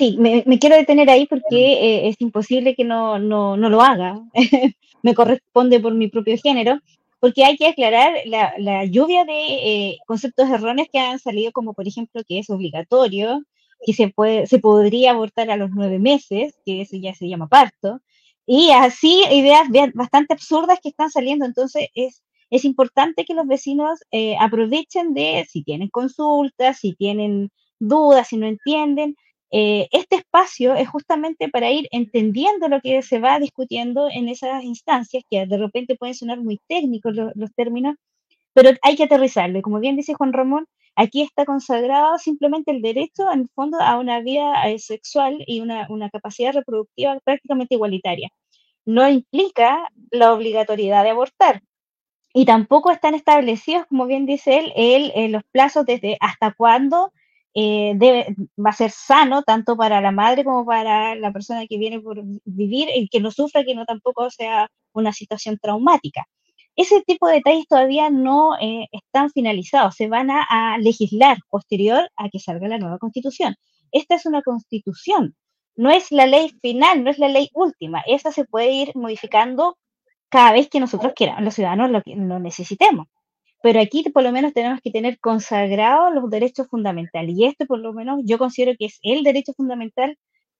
Sí, 0.00 0.16
me, 0.18 0.42
quiero 0.58 0.76
detener 0.76 1.10
ahí 1.10 1.26
porque 1.26 1.74
eh, 1.74 2.08
es 2.08 2.16
imposible 2.20 2.74
que 2.74 2.84
no, 2.84 3.18
no, 3.18 3.58
no 3.58 3.68
lo 3.68 3.82
haga. 3.82 4.18
me 5.02 5.14
corresponde 5.14 5.78
por 5.78 5.92
mi 5.94 6.08
propio 6.08 6.38
género, 6.42 6.80
porque 7.18 7.44
hay 7.44 7.58
que 7.58 7.66
aclarar 7.66 8.14
la, 8.24 8.54
la 8.56 8.86
lluvia 8.86 9.26
de 9.26 9.32
eh, 9.34 9.98
conceptos 10.06 10.48
erróneos 10.48 10.88
que 10.90 10.98
han 10.98 11.18
salido, 11.18 11.52
como 11.52 11.74
por 11.74 11.86
ejemplo 11.86 12.22
que 12.26 12.38
es 12.38 12.48
obligatorio, 12.48 13.42
que 13.84 13.92
se, 13.92 14.08
puede, 14.08 14.46
se 14.46 14.58
podría 14.58 15.10
abortar 15.10 15.50
a 15.50 15.58
los 15.58 15.68
nueve 15.70 15.98
meses, 15.98 16.54
que 16.64 16.80
eso 16.80 16.96
ya 16.96 17.14
se 17.14 17.28
llama 17.28 17.48
parto, 17.48 18.00
y 18.46 18.70
así 18.70 19.22
ideas 19.30 19.68
bastante 19.92 20.32
absurdas 20.32 20.78
que 20.82 20.88
están 20.88 21.10
saliendo. 21.10 21.44
Entonces 21.44 21.88
es, 21.94 22.22
es 22.48 22.64
importante 22.64 23.26
que 23.26 23.34
los 23.34 23.46
vecinos 23.46 24.00
eh, 24.12 24.34
aprovechen 24.40 25.12
de 25.12 25.46
si 25.46 25.62
tienen 25.62 25.90
consultas, 25.90 26.78
si 26.78 26.94
tienen 26.94 27.50
dudas, 27.78 28.28
si 28.28 28.38
no 28.38 28.46
entienden, 28.46 29.14
eh, 29.52 29.88
este 29.90 30.16
espacio 30.16 30.74
es 30.74 30.88
justamente 30.88 31.48
para 31.48 31.70
ir 31.72 31.88
entendiendo 31.90 32.68
lo 32.68 32.80
que 32.80 33.02
se 33.02 33.18
va 33.18 33.38
discutiendo 33.40 34.08
en 34.08 34.28
esas 34.28 34.62
instancias, 34.62 35.24
que 35.28 35.44
de 35.46 35.58
repente 35.58 35.96
pueden 35.96 36.14
sonar 36.14 36.40
muy 36.40 36.60
técnicos 36.68 37.14
los, 37.14 37.52
términos, 37.54 37.96
pero 38.52 38.70
hay 38.82 38.96
que 38.96 39.04
aterrizarlo. 39.04 39.58
Y 39.58 39.62
como 39.62 39.80
bien 39.80 39.96
dice 39.96 40.14
Juan 40.14 40.32
Ramón, 40.32 40.66
aquí 40.94 41.22
está 41.22 41.44
consagrado 41.44 42.18
simplemente 42.18 42.70
el 42.70 42.82
derecho, 42.82 43.30
en 43.32 43.40
el 43.40 43.48
fondo, 43.54 43.78
a 43.80 43.98
una 43.98 44.20
vida 44.20 44.68
eh, 44.70 44.78
sexual 44.78 45.42
y 45.46 45.60
una, 45.60 45.86
capacidad 46.12 46.52
reproductiva 46.52 47.18
prácticamente 47.24 47.74
igualitaria. 47.74 48.30
No 48.86 49.08
implica 49.08 49.88
la 50.10 50.32
obligatoriedad 50.32 51.04
de 51.04 51.10
abortar. 51.10 51.62
Y 52.32 52.44
tampoco 52.44 52.92
están 52.92 53.14
establecidos, 53.14 53.86
como 53.86 54.06
bien 54.06 54.26
dice 54.26 54.58
él, 54.58 55.12
eh, 55.16 55.28
los 55.28 55.42
plazos 55.50 55.84
desde 55.86 56.16
hasta 56.20 56.52
cuándo 56.52 57.12
eh, 57.54 57.96
va 58.58 58.70
a 58.70 58.72
ser 58.72 58.90
sano 58.90 59.42
tanto 59.42 59.76
para 59.76 60.00
la 60.00 60.12
madre 60.12 60.44
como 60.44 60.64
para 60.64 61.14
la 61.16 61.32
persona 61.32 61.66
que 61.66 61.78
viene 61.78 62.00
por 62.00 62.22
vivir 62.44 62.88
y 62.94 63.08
que 63.08 63.20
no 63.20 63.30
sufra, 63.30 63.64
que 63.64 63.74
no 63.74 63.84
tampoco 63.84 64.30
sea 64.30 64.68
una 64.92 65.12
situación 65.12 65.58
traumática. 65.60 66.24
Ese 66.76 67.02
tipo 67.02 67.26
de 67.28 67.34
detalles 67.34 67.66
todavía 67.68 68.10
no 68.10 68.56
eh, 68.60 68.88
están 68.92 69.30
finalizados, 69.30 69.96
se 69.96 70.08
van 70.08 70.30
a, 70.30 70.78
legislar 70.78 71.38
posterior 71.48 72.08
a 72.16 72.28
que 72.30 72.38
salga 72.38 72.68
la 72.68 72.78
nueva 72.78 72.98
constitución. 72.98 73.56
Esta 73.92 74.14
es 74.14 74.26
una 74.26 74.42
constitución, 74.42 75.34
no 75.76 75.90
es 75.90 76.12
la 76.12 76.26
ley 76.26 76.50
final, 76.62 77.04
no 77.04 77.10
es 77.10 77.18
la 77.18 77.28
ley 77.28 77.48
última. 77.54 78.02
Esta 78.06 78.32
se 78.32 78.44
puede 78.44 78.70
ir 78.72 78.92
modificando 78.94 79.76
cada 80.28 80.52
vez 80.52 80.68
que 80.68 80.80
nosotros 80.80 81.12
queramos, 81.16 81.42
los 81.44 81.54
ciudadanos 81.54 81.90
lo, 81.90 82.02
lo 82.06 82.38
necesitemos 82.38 83.08
pero 83.62 83.80
aquí 83.80 84.04
por 84.10 84.22
lo 84.22 84.32
menos 84.32 84.52
tenemos 84.52 84.80
que 84.80 84.90
tener 84.90 85.18
consagrados 85.20 86.14
los 86.14 86.30
derechos 86.30 86.68
fundamentales. 86.68 87.34
Y 87.36 87.44
este 87.44 87.66
por 87.66 87.78
lo 87.78 87.92
menos 87.92 88.20
yo 88.24 88.38
considero 88.38 88.72
que 88.78 88.86
es 88.86 88.98
el 89.02 89.22
derecho 89.22 89.52
fundamental 89.54 90.16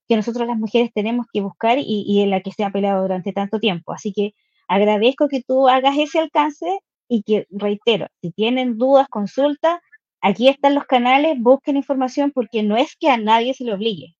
que 0.07 0.15
nosotros 0.15 0.47
las 0.47 0.57
mujeres 0.57 0.91
tenemos 0.93 1.25
que 1.31 1.41
buscar 1.41 1.77
y, 1.79 2.21
en 2.21 2.29
la 2.31 2.41
que 2.41 2.51
se 2.51 2.63
ha 2.63 2.69
peleado 2.69 3.01
durante 3.01 3.31
tanto 3.33 3.59
tiempo. 3.59 3.93
Así 3.93 4.13
que 4.13 4.33
agradezco 4.67 5.27
que 5.29 5.41
tú 5.41 5.69
hagas 5.69 5.97
ese 5.97 6.19
alcance 6.19 6.79
y 7.07 7.23
que, 7.23 7.47
reitero, 7.49 8.07
si 8.21 8.31
tienen 8.31 8.77
dudas, 8.77 9.07
consultas, 9.09 9.79
aquí 10.21 10.47
están 10.49 10.75
los 10.75 10.85
canales, 10.85 11.37
busquen 11.39 11.77
información 11.77 12.31
porque 12.31 12.61
no 12.63 12.77
es 12.77 12.95
que 12.99 13.09
a 13.09 13.17
nadie 13.17 13.53
se 13.53 13.63
le 13.63 13.73
obligue. 13.73 14.15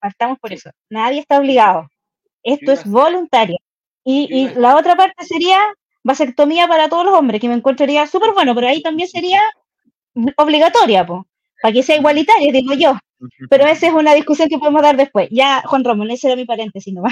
Partamos 0.00 0.38
por 0.38 0.52
eso. 0.52 0.70
Nadie 0.90 1.20
está 1.20 1.38
obligado. 1.38 1.88
Esto 2.42 2.72
es 2.72 2.84
voluntario. 2.84 3.58
Y, 4.04 4.28
y 4.30 4.48
la 4.54 4.76
otra 4.76 4.96
parte 4.96 5.24
sería 5.24 5.60
vasectomía 6.04 6.68
para 6.68 6.88
todos 6.88 7.04
los 7.04 7.14
hombres, 7.14 7.40
que 7.40 7.48
me 7.48 7.54
encontraría 7.54 8.06
súper 8.06 8.32
bueno, 8.32 8.54
pero 8.54 8.68
ahí 8.68 8.82
también 8.82 9.08
sería 9.08 9.42
obligatoria, 10.36 11.04
para 11.04 11.72
que 11.72 11.82
sea 11.82 11.96
igualitaria, 11.96 12.52
digo 12.52 12.74
yo. 12.74 12.96
Pero 13.48 13.66
esa 13.66 13.86
es 13.86 13.92
una 13.94 14.12
discusión 14.12 14.48
que 14.48 14.58
podemos 14.58 14.82
dar 14.82 14.96
después. 14.96 15.28
Ya, 15.30 15.62
Juan 15.62 15.82
Ramón, 15.82 16.10
ese 16.10 16.26
era 16.26 16.36
mi 16.36 16.44
paréntesis 16.44 16.92
No, 16.92 17.10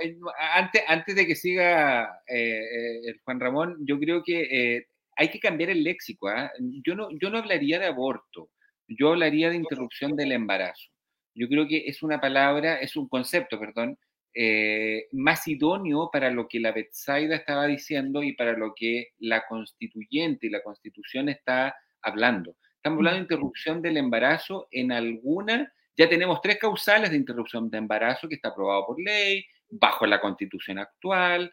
eh, 0.00 0.16
antes, 0.54 0.82
antes 0.86 1.16
de 1.16 1.26
que 1.26 1.34
siga 1.34 2.20
eh, 2.28 3.00
eh, 3.08 3.18
Juan 3.24 3.40
Ramón, 3.40 3.76
yo 3.80 3.98
creo 3.98 4.22
que 4.24 4.86
hay 5.16 5.30
que 5.30 5.40
cambiar 5.40 5.70
el 5.70 5.82
léxico. 5.82 6.28
¿ah? 6.28 6.50
Yo, 6.84 6.94
no, 6.94 7.08
yo 7.20 7.28
no 7.30 7.38
hablaría 7.38 7.80
de 7.80 7.86
aborto, 7.86 8.50
yo 8.86 9.10
hablaría 9.10 9.50
de 9.50 9.56
interrupción 9.56 10.14
del 10.14 10.30
embarazo. 10.30 10.90
Yo 11.34 11.48
creo 11.48 11.66
que 11.66 11.84
es 11.86 12.02
una 12.04 12.20
palabra, 12.20 12.76
es 12.76 12.94
un 12.94 13.08
concepto, 13.08 13.58
perdón, 13.58 13.98
eh, 14.40 15.08
más 15.10 15.48
idóneo 15.48 16.10
para 16.12 16.30
lo 16.30 16.46
que 16.46 16.60
la 16.60 16.70
Betsaida 16.70 17.34
estaba 17.34 17.66
diciendo 17.66 18.22
y 18.22 18.34
para 18.34 18.52
lo 18.52 18.72
que 18.72 19.08
la 19.18 19.44
constituyente 19.48 20.46
y 20.46 20.50
la 20.50 20.62
constitución 20.62 21.28
está 21.28 21.74
hablando. 22.02 22.54
Estamos 22.76 22.98
hablando 22.98 23.16
de 23.16 23.22
interrupción 23.24 23.82
del 23.82 23.96
embarazo 23.96 24.68
en 24.70 24.92
alguna, 24.92 25.72
ya 25.96 26.08
tenemos 26.08 26.40
tres 26.40 26.56
causales 26.60 27.10
de 27.10 27.16
interrupción 27.16 27.68
de 27.68 27.78
embarazo 27.78 28.28
que 28.28 28.36
está 28.36 28.50
aprobado 28.50 28.86
por 28.86 29.00
ley, 29.00 29.44
bajo 29.70 30.06
la 30.06 30.20
constitución 30.20 30.78
actual, 30.78 31.52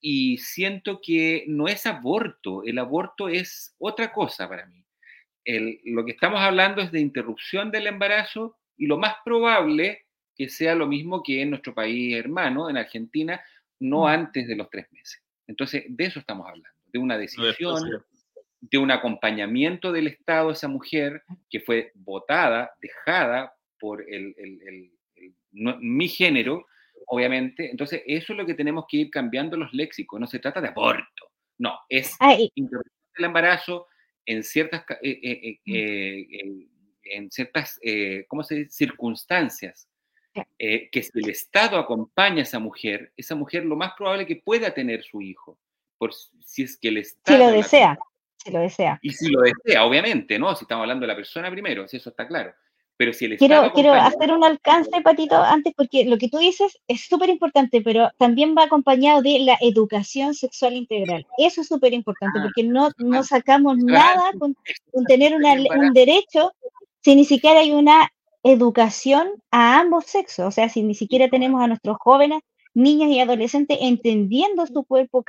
y 0.00 0.38
siento 0.38 1.00
que 1.02 1.42
no 1.48 1.66
es 1.66 1.86
aborto, 1.86 2.62
el 2.62 2.78
aborto 2.78 3.28
es 3.28 3.74
otra 3.78 4.12
cosa 4.12 4.48
para 4.48 4.66
mí. 4.66 4.84
lo 5.86 6.04
que 6.04 6.12
estamos 6.12 6.40
hablando 6.40 6.82
es 6.82 6.92
de 6.92 7.00
interrupción 7.00 7.72
del 7.72 7.88
embarazo 7.88 8.56
y 8.76 8.86
lo 8.86 8.96
más 8.96 9.16
probable 9.24 10.05
que 10.36 10.48
sea 10.48 10.74
lo 10.74 10.86
mismo 10.86 11.22
que 11.22 11.42
en 11.42 11.50
nuestro 11.50 11.74
país 11.74 12.14
hermano, 12.14 12.68
en 12.68 12.76
Argentina, 12.76 13.42
no 13.80 14.02
mm. 14.02 14.06
antes 14.06 14.46
de 14.46 14.56
los 14.56 14.70
tres 14.70 14.90
meses. 14.92 15.22
Entonces, 15.46 15.84
de 15.88 16.04
eso 16.04 16.20
estamos 16.20 16.46
hablando, 16.46 16.68
de 16.86 16.98
una 16.98 17.16
decisión, 17.16 18.04
de 18.60 18.78
un 18.78 18.90
acompañamiento 18.90 19.92
del 19.92 20.08
Estado 20.08 20.50
a 20.50 20.52
esa 20.52 20.68
mujer 20.68 21.22
que 21.48 21.60
fue 21.60 21.92
votada, 21.94 22.72
dejada 22.80 23.54
por 23.78 24.04
el, 24.08 24.34
mi 25.52 26.08
género, 26.08 26.66
obviamente. 27.06 27.70
Entonces, 27.70 28.02
eso 28.06 28.32
es 28.32 28.38
lo 28.38 28.46
que 28.46 28.54
tenemos 28.54 28.86
que 28.88 28.96
ir 28.98 29.10
cambiando 29.10 29.56
los 29.56 29.72
léxicos. 29.72 30.18
No 30.18 30.26
se 30.26 30.40
trata 30.40 30.60
de 30.60 30.68
aborto, 30.68 31.32
no, 31.58 31.78
es 31.88 32.16
interrupción 32.54 32.94
del 33.16 33.24
embarazo 33.24 33.86
en 34.26 34.42
ciertas, 34.42 34.84
eh, 35.02 35.20
eh, 35.22 35.60
eh, 35.64 36.44
mm. 36.44 36.68
en 37.04 37.30
ciertas 37.30 37.78
¿cómo 38.26 38.42
se 38.42 38.56
dice? 38.56 38.70
circunstancias 38.70 39.88
eh, 40.58 40.88
que 40.90 41.02
si 41.02 41.10
el 41.14 41.30
Estado 41.30 41.78
acompaña 41.78 42.38
a 42.38 42.42
esa 42.42 42.58
mujer, 42.58 43.12
esa 43.16 43.34
mujer 43.34 43.64
lo 43.64 43.76
más 43.76 43.92
probable 43.96 44.26
que 44.26 44.36
pueda 44.36 44.72
tener 44.72 45.02
su 45.02 45.20
hijo, 45.22 45.58
por 45.98 46.12
si 46.44 46.62
es 46.62 46.76
que 46.76 46.88
el 46.88 46.98
Estado... 46.98 47.38
Si 47.38 47.44
lo 47.44 47.50
desea, 47.50 47.98
si 48.36 48.50
lo 48.50 48.60
desea. 48.60 48.98
Y 49.02 49.10
si 49.10 49.28
lo 49.28 49.40
desea, 49.42 49.84
obviamente, 49.84 50.38
¿no? 50.38 50.54
Si 50.54 50.64
estamos 50.64 50.82
hablando 50.82 51.02
de 51.02 51.08
la 51.08 51.16
persona 51.16 51.50
primero, 51.50 51.86
si 51.88 51.96
eso 51.96 52.10
está 52.10 52.26
claro. 52.26 52.52
Pero 52.98 53.12
si 53.12 53.26
el 53.26 53.36
quiero, 53.36 53.70
quiero 53.74 53.92
hacer 53.92 54.32
un 54.32 54.42
alcance, 54.42 54.90
Patito, 55.02 55.36
antes, 55.36 55.74
porque 55.76 56.06
lo 56.06 56.16
que 56.16 56.30
tú 56.30 56.38
dices 56.38 56.78
es 56.88 57.04
súper 57.04 57.28
importante, 57.28 57.82
pero 57.82 58.10
también 58.16 58.54
va 58.56 58.64
acompañado 58.64 59.20
de 59.20 59.40
la 59.40 59.58
educación 59.60 60.32
sexual 60.34 60.72
integral. 60.74 61.26
Eso 61.36 61.60
es 61.60 61.68
súper 61.68 61.92
importante, 61.92 62.38
ah, 62.38 62.42
porque 62.44 62.62
no, 62.62 62.90
no 62.96 63.22
sacamos 63.22 63.76
nada 63.76 64.32
con, 64.38 64.56
con 64.92 65.04
tener 65.04 65.34
una, 65.34 65.52
un 65.52 65.92
derecho 65.92 66.52
si 67.02 67.14
ni 67.14 67.24
siquiera 67.24 67.60
hay 67.60 67.70
una 67.70 68.10
educación 68.46 69.28
a 69.50 69.80
ambos 69.80 70.06
sexos, 70.06 70.46
o 70.46 70.50
sea, 70.50 70.68
si 70.68 70.82
ni 70.82 70.94
siquiera 70.94 71.28
tenemos 71.28 71.62
a 71.62 71.66
nuestros 71.66 71.96
jóvenes, 71.98 72.40
niñas 72.74 73.10
y 73.10 73.20
adolescentes 73.20 73.78
entendiendo 73.80 74.66
su 74.66 74.84
cuerpo, 74.84 75.24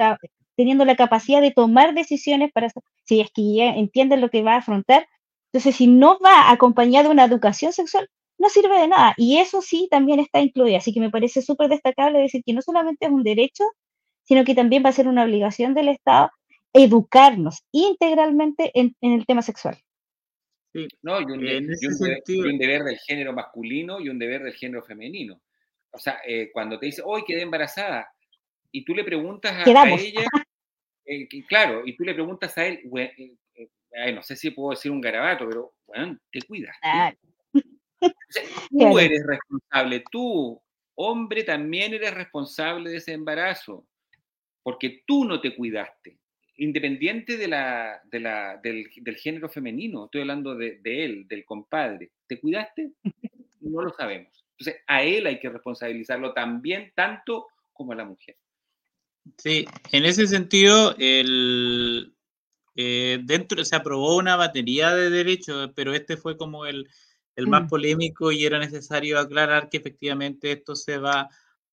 teniendo 0.55 0.86
la 0.86 0.95
capacidad 0.95 1.41
de 1.41 1.51
tomar 1.51 1.93
decisiones 1.95 2.51
para, 2.51 2.69
si 3.05 3.21
es 3.21 3.31
que 3.31 3.67
entienden 3.69 4.21
lo 4.21 4.29
que 4.29 4.43
va 4.43 4.53
a 4.53 4.57
afrontar, 4.57 5.07
entonces 5.51 5.75
si 5.75 5.88
no 5.88 6.19
va 6.24 6.51
acompañado 6.51 7.07
de 7.07 7.13
una 7.13 7.25
educación 7.25 7.74
sexual, 7.74 8.07
no 8.38 8.50
sirve 8.50 8.79
de 8.79 8.88
nada. 8.88 9.13
Y 9.17 9.38
eso 9.38 9.62
sí 9.62 9.88
también 9.89 10.19
está 10.19 10.39
incluido. 10.41 10.77
Así 10.77 10.93
que 10.93 11.00
me 11.00 11.09
parece 11.09 11.41
súper 11.41 11.69
destacable 11.69 12.19
decir 12.19 12.43
que 12.45 12.53
no 12.53 12.62
solamente 12.62 13.07
es 13.07 13.12
un 13.12 13.24
derecho, 13.24 13.63
sino 14.25 14.43
que 14.43 14.53
también 14.53 14.83
va 14.86 14.89
a 14.89 14.93
ser 14.93 15.07
una 15.07 15.24
obligación 15.24 15.74
del 15.74 15.89
Estado 15.89 16.29
educarnos 16.74 17.63
integralmente 17.71 18.71
en 18.75 18.93
el 19.01 19.25
tema 19.25 19.41
sexual. 19.41 19.79
¿No? 21.01 21.21
Y 21.21 21.24
un, 21.24 21.39
deber, 22.57 22.83
del 22.83 22.97
género 23.00 23.33
masculino 23.33 24.00
y 24.00 24.09
un 24.09 24.19
deber 24.19 24.43
del 24.43 24.53
género 24.53 24.83
femenino. 24.83 25.41
O 25.91 25.97
sea, 25.97 26.19
eh, 26.25 26.50
cuando 26.51 26.77
te 26.77 26.88
dice, 26.88 27.01
hoy 27.03 27.24
quedé 27.25 27.41
embarazada, 27.41 28.12
y 28.71 28.83
tú 28.83 28.93
le 28.93 29.03
preguntas 29.03 29.53
a, 29.65 29.89
ella, 29.89 30.25
eh, 31.05 31.27
claro, 31.47 31.83
y 31.86 31.95
tú 31.95 32.03
le 32.03 32.13
preguntas 32.13 32.57
a 32.57 32.67
él, 32.67 32.81
eh, 32.95 34.12
no 34.13 34.21
sé 34.21 34.36
si 34.36 34.51
puedo 34.51 34.71
decir 34.71 34.91
un 34.91 35.01
garabato, 35.01 35.47
pero, 35.47 35.74
bueno, 35.88 36.17
te 36.31 36.41
cuidas. 36.43 36.75
tú 38.69 39.00
eres 39.00 39.25
responsable, 39.25 40.03
tú, 40.12 40.62
hombre, 40.95 41.43
también 41.43 41.93
eres 41.93 42.13
responsable 42.13 42.91
de 42.91 42.97
ese 42.97 43.13
embarazo. 43.13 43.88
porque 44.62 45.03
tú 45.07 45.24
no 45.24 45.39
te 45.39 45.55
cuidaste, 45.55 46.19
independiente 46.57 47.37
de 47.37 47.47
la, 47.47 48.01
del, 48.61 48.89
género 49.17 49.47
femenino, 49.49 50.05
estoy 50.05 50.21
hablando 50.21 50.55
de, 50.55 50.79
él, 50.83 51.27
del 51.27 51.45
compadre, 51.45 52.11
¿te 52.27 52.39
cuidaste? 52.39 52.91
No 53.59 53.81
lo 53.81 53.89
sabemos. 53.89 54.45
Entonces, 54.51 54.81
a 54.85 55.01
él 55.01 55.25
hay 55.25 55.39
que 55.39 55.49
responsabilizarlo 55.49 56.31
también, 56.31 56.93
tanto 56.95 57.47
como 57.73 57.91
a 57.91 57.95
la 57.95 58.05
mujer. 58.05 58.37
Sí, 59.35 59.65
en 59.91 60.05
ese 60.05 60.27
sentido, 60.27 60.95
el, 60.99 62.15
eh, 62.75 63.19
dentro 63.23 63.65
se 63.65 63.75
aprobó 63.75 64.15
una 64.15 64.35
batería 64.35 64.93
de 64.95 65.09
derechos, 65.09 65.71
pero 65.75 65.93
este 65.93 66.17
fue 66.17 66.37
como 66.37 66.67
el, 66.67 66.87
el 67.35 67.47
más 67.47 67.63
mm. 67.63 67.67
polémico 67.67 68.31
y 68.31 68.45
era 68.45 68.59
necesario 68.59 69.19
aclarar 69.19 69.69
que 69.69 69.77
efectivamente 69.77 70.51
esto 70.51 70.75
se 70.75 70.99
va 70.99 71.29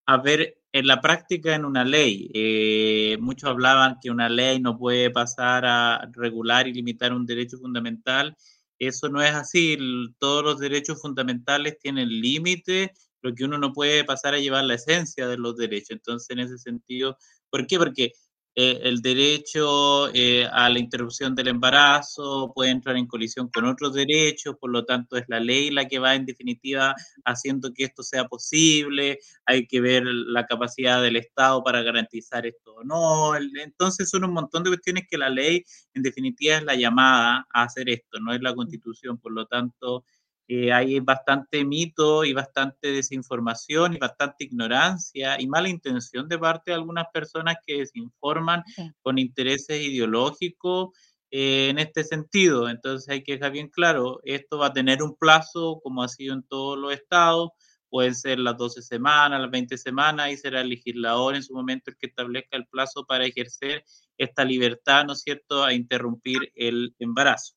a 0.06 0.16
ver 0.16 0.58
en 0.75 0.88
la 0.88 1.00
práctica 1.00 1.54
en 1.54 1.64
una 1.64 1.85
ley. 1.85 2.28
Eh, 2.35 3.16
muchos 3.21 3.49
hablaban 3.49 3.99
que 4.02 4.11
una 4.11 4.28
ley 4.28 4.59
no 4.59 4.76
puede 4.76 5.09
pasar 5.09 5.64
a 5.64 6.11
regular 6.12 6.66
y 6.66 6.73
limitar 6.73 7.12
un 7.12 7.26
derecho 7.26 7.59
fundamental. 7.59 8.37
Eso 8.81 9.09
no 9.09 9.23
es 9.23 9.33
así. 9.33 9.78
Todos 10.19 10.43
los 10.43 10.59
derechos 10.59 11.00
fundamentales 11.00 11.78
tienen 11.78 12.09
límite, 12.09 12.93
lo 13.23 13.33
que 13.37 13.45
uno 13.45 13.57
no 13.57 13.73
puede 13.73 14.02
pasar 14.02 14.35
a 14.35 14.40
llevar 14.40 14.64
la 14.64 14.75
esencia 14.75 15.28
de 15.28 15.37
los 15.37 15.57
derechos. 15.57 15.90
Entonces, 15.90 16.28
en 16.31 16.40
ese 16.40 16.59
sentido, 16.59 17.19
¿por 17.50 17.69
qué? 17.69 17.78
Porque 17.78 18.12
eh, 18.56 18.80
el 18.84 19.02
derecho 19.02 20.14
eh, 20.14 20.46
a 20.52 20.70
la 20.70 20.78
interrupción 20.78 21.34
del 21.34 21.49
embarazo 21.49 22.52
puede 22.54 22.70
entrar 22.70 22.96
en 22.96 23.06
colisión 23.06 23.49
con 23.49 23.64
otros 23.64 23.94
derechos, 23.94 24.56
por 24.61 24.70
lo 24.70 24.84
tanto 24.84 25.16
es 25.16 25.25
la 25.26 25.40
ley 25.40 25.70
la 25.70 25.88
que 25.88 25.99
va 25.99 26.14
en 26.14 26.25
definitiva 26.25 26.94
haciendo 27.25 27.73
que 27.75 27.84
esto 27.84 28.04
sea 28.04 28.28
posible, 28.28 29.18
hay 29.44 29.66
que 29.66 29.80
ver 29.80 30.04
la 30.04 30.46
capacidad 30.46 31.02
del 31.02 31.16
Estado 31.16 31.64
para 31.64 31.82
garantizar 31.82 32.46
esto 32.46 32.75
o 32.76 32.84
no, 32.84 33.37
entonces 33.37 34.08
son 34.08 34.25
un 34.25 34.32
montón 34.32 34.62
de 34.62 34.70
cuestiones 34.70 35.04
que 35.11 35.18
la 35.18 35.30
ley 35.30 35.64
en 35.92 36.02
definitiva 36.02 36.56
es 36.56 36.62
la 36.62 36.76
llamada 36.76 37.46
a 37.52 37.64
hacer 37.64 37.88
esto, 37.88 38.20
no 38.20 38.32
es 38.32 38.40
la 38.40 38.54
constitución, 38.54 39.18
por 39.18 39.32
lo 39.32 39.46
tanto 39.46 40.04
eh, 40.46 40.72
hay 40.72 41.00
bastante 41.00 41.64
mito 41.64 42.24
y 42.24 42.34
bastante 42.34 42.92
desinformación 42.92 43.94
y 43.94 43.98
bastante 43.98 44.44
ignorancia 44.44 45.40
y 45.40 45.46
mala 45.46 45.70
intención 45.70 46.28
de 46.28 46.38
parte 46.38 46.70
de 46.70 46.74
algunas 46.74 47.06
personas 47.12 47.56
que 47.66 47.78
desinforman 47.78 48.62
con 49.00 49.18
intereses 49.18 49.80
ideológicos 49.80 50.90
eh, 51.30 51.68
en 51.70 51.78
este 51.78 52.04
sentido. 52.04 52.68
Entonces 52.68 53.08
hay 53.08 53.22
que 53.22 53.32
dejar 53.32 53.52
bien 53.52 53.68
claro, 53.68 54.20
esto 54.24 54.58
va 54.58 54.66
a 54.66 54.72
tener 54.72 55.02
un 55.02 55.16
plazo 55.16 55.80
como 55.82 56.02
ha 56.02 56.08
sido 56.08 56.34
en 56.34 56.42
todos 56.42 56.78
los 56.78 56.92
estados, 56.92 57.50
pueden 57.88 58.14
ser 58.14 58.38
las 58.38 58.58
12 58.58 58.82
semanas, 58.82 59.40
las 59.40 59.50
20 59.50 59.78
semanas 59.78 60.30
y 60.30 60.36
será 60.36 60.60
el 60.60 60.68
legislador 60.68 61.36
en 61.36 61.42
su 61.42 61.54
momento 61.54 61.90
el 61.90 61.96
que 61.96 62.08
establezca 62.08 62.56
el 62.58 62.66
plazo 62.66 63.06
para 63.06 63.24
ejercer 63.24 63.82
esta 64.18 64.44
libertad, 64.44 65.06
¿no 65.06 65.14
es 65.14 65.22
cierto?, 65.22 65.64
a 65.64 65.72
interrumpir 65.72 66.52
el 66.54 66.94
embarazo. 66.98 67.54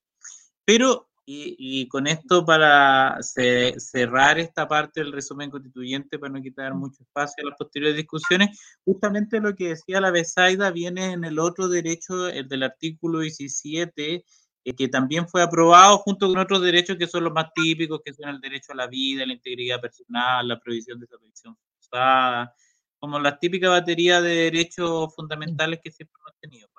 Pero 0.63 1.09
y, 1.29 1.89
con 1.89 2.07
esto, 2.07 2.45
para 2.45 3.17
cerrar 3.21 4.39
esta 4.39 4.65
parte 4.65 5.01
del 5.01 5.11
resumen 5.11 5.51
constituyente, 5.51 6.17
para 6.17 6.31
no 6.31 6.41
quitar 6.41 6.73
mucho 6.73 7.03
espacio 7.03 7.43
a 7.43 7.49
las 7.49 7.57
posteriores 7.57 7.97
discusiones, 7.97 8.57
justamente 8.85 9.41
lo 9.41 9.53
que 9.53 9.69
decía 9.69 9.99
la 9.99 10.11
Besaida 10.11 10.71
viene 10.71 11.11
en 11.11 11.25
el 11.25 11.37
otro 11.39 11.67
derecho, 11.67 12.29
el 12.29 12.47
del 12.47 12.63
artículo 12.63 13.19
17, 13.19 14.23
eh, 14.63 14.75
que 14.75 14.87
también 14.87 15.27
fue 15.27 15.41
aprobado 15.41 15.97
junto 15.97 16.29
con 16.29 16.37
otros 16.37 16.61
derechos 16.61 16.95
que 16.97 17.07
son 17.07 17.25
los 17.25 17.33
más 17.33 17.51
típicos, 17.53 17.99
que 18.05 18.13
son 18.13 18.29
el 18.29 18.39
derecho 18.39 18.71
a 18.71 18.75
la 18.75 18.87
vida, 18.87 19.25
la 19.25 19.33
integridad 19.33 19.81
personal, 19.81 20.47
la 20.47 20.59
prohibición 20.59 20.97
de 20.97 21.07
desaparición 21.07 21.57
forzada, 21.73 22.53
como 22.99 23.19
la 23.19 23.37
típica 23.37 23.69
batería 23.69 24.21
de 24.21 24.33
derechos 24.33 25.13
fundamentales 25.13 25.81
que 25.83 25.91
siempre 25.91 26.16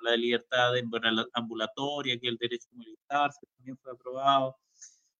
la 0.08 0.12
de 0.12 0.18
libertad 0.18 0.72
ambulatoria, 1.34 2.18
que 2.18 2.28
el 2.28 2.36
derecho 2.36 2.68
a 2.72 2.76
movilizarse, 2.76 3.46
también 3.56 3.76
fue 3.78 3.92
aprobado, 3.92 4.56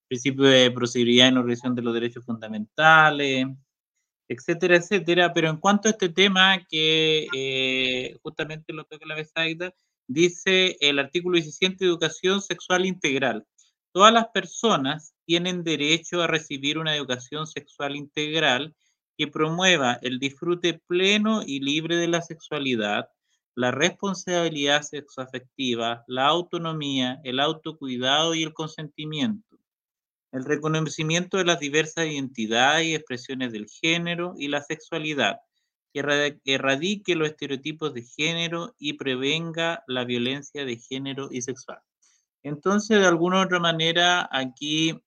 principio 0.08 0.44
de 0.44 0.70
procedibilidad 0.70 1.28
y 1.28 1.32
no 1.32 1.42
revisión 1.42 1.74
de 1.74 1.82
los 1.82 1.94
derechos 1.94 2.24
fundamentales, 2.24 3.46
etcétera, 4.28 4.76
etcétera. 4.76 5.32
Pero 5.32 5.50
en 5.50 5.58
cuanto 5.58 5.88
a 5.88 5.92
este 5.92 6.08
tema, 6.08 6.64
que 6.68 7.26
eh, 7.34 8.16
justamente 8.22 8.72
lo 8.72 8.84
toca 8.84 9.06
la 9.06 9.14
Besaida, 9.14 9.74
dice 10.06 10.76
el 10.80 10.98
artículo 10.98 11.36
17, 11.36 11.84
educación 11.84 12.40
sexual 12.40 12.86
integral. 12.86 13.46
Todas 13.92 14.12
las 14.12 14.28
personas 14.28 15.14
tienen 15.26 15.64
derecho 15.64 16.22
a 16.22 16.26
recibir 16.26 16.78
una 16.78 16.96
educación 16.96 17.46
sexual 17.46 17.96
integral 17.96 18.74
que 19.16 19.26
promueva 19.26 19.98
el 20.02 20.18
disfrute 20.18 20.80
pleno 20.86 21.42
y 21.44 21.60
libre 21.60 21.96
de 21.96 22.08
la 22.08 22.22
sexualidad, 22.22 23.08
la 23.58 23.72
responsabilidad 23.72 24.82
sexoafectiva, 24.82 26.04
la 26.06 26.28
autonomía, 26.28 27.20
el 27.24 27.40
autocuidado 27.40 28.36
y 28.36 28.44
el 28.44 28.54
consentimiento, 28.54 29.58
el 30.30 30.44
reconocimiento 30.44 31.38
de 31.38 31.44
las 31.44 31.58
diversas 31.58 32.06
identidades 32.06 32.86
y 32.86 32.94
expresiones 32.94 33.50
del 33.50 33.66
género 33.68 34.34
y 34.38 34.46
la 34.46 34.62
sexualidad, 34.62 35.40
que 35.92 36.40
erradique 36.44 37.16
los 37.16 37.30
estereotipos 37.30 37.94
de 37.94 38.04
género 38.04 38.76
y 38.78 38.92
prevenga 38.92 39.82
la 39.88 40.04
violencia 40.04 40.64
de 40.64 40.76
género 40.76 41.28
y 41.32 41.42
sexual. 41.42 41.80
Entonces, 42.44 43.00
de 43.00 43.06
alguna 43.06 43.42
otra 43.42 43.58
manera, 43.58 44.28
aquí 44.30 45.02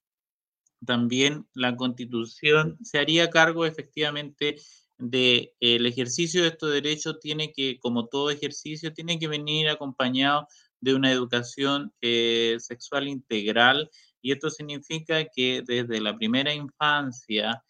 también 0.86 1.48
la 1.54 1.78
constitución 1.78 2.78
se 2.84 3.00
haría 3.00 3.30
cargo 3.30 3.66
efectivamente 3.66 4.58
de 5.02 5.54
ejercicio 5.60 6.44
de 6.44 6.50
estos 6.50 6.72
derechos 6.72 7.20
tiene 7.20 7.52
que, 7.52 7.80
como 7.80 8.08
todo 8.08 8.30
ejercicio, 8.30 8.94
tiene 8.94 9.18
que 9.20 9.28
venir 9.28 9.68
acompañado 9.68 10.48
de 10.80 10.94
una 10.96 11.12
educación 11.12 11.94
eh, 12.02 12.58
sexual 12.60 13.08
integral 13.08 13.90
y 14.22 14.32
esto 14.32 14.50
significa 14.50 15.26
que 15.26 15.64
desde 15.66 16.00
la 16.02 16.16
primera 16.16 16.54
infancia 16.54 17.64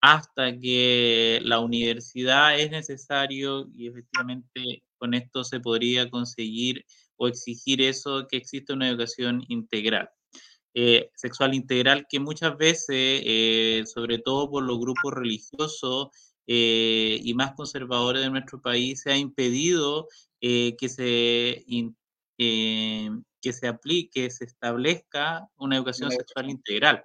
hasta 0.00 0.58
que 0.58 1.40
la 1.42 1.60
universidad 1.60 2.58
es 2.58 2.70
necesario 2.70 3.66
y 3.72 3.88
efectivamente 3.88 4.82
con 4.98 5.14
esto 5.14 5.44
se 5.44 5.60
podría 5.60 6.10
conseguir 6.10 6.84
o 7.16 7.28
exigir 7.28 7.80
eso, 7.80 8.26
que 8.28 8.36
exista 8.36 8.74
una 8.74 8.88
educación 8.88 9.44
integral. 9.48 10.10
Eh, 10.76 11.10
sexual 11.14 11.54
integral 11.54 12.04
que 12.10 12.18
muchas 12.18 12.58
veces, 12.58 12.88
eh, 13.24 13.84
sobre 13.86 14.18
todo 14.18 14.50
por 14.50 14.64
los 14.64 14.78
grupos 14.80 15.14
religiosos 15.14 16.08
eh, 16.46 17.20
y 17.22 17.34
más 17.34 17.52
conservadores 17.54 18.22
de 18.22 18.30
nuestro 18.30 18.60
país, 18.60 19.00
se 19.02 19.12
ha 19.12 19.16
impedido 19.16 20.08
que 20.40 20.88
se 20.88 21.64
que 23.44 23.52
se 23.52 23.68
aplique, 23.68 24.30
se 24.30 24.44
establezca 24.44 25.46
una 25.56 25.76
educación 25.76 26.10
sexual 26.10 26.50
integral, 26.50 27.04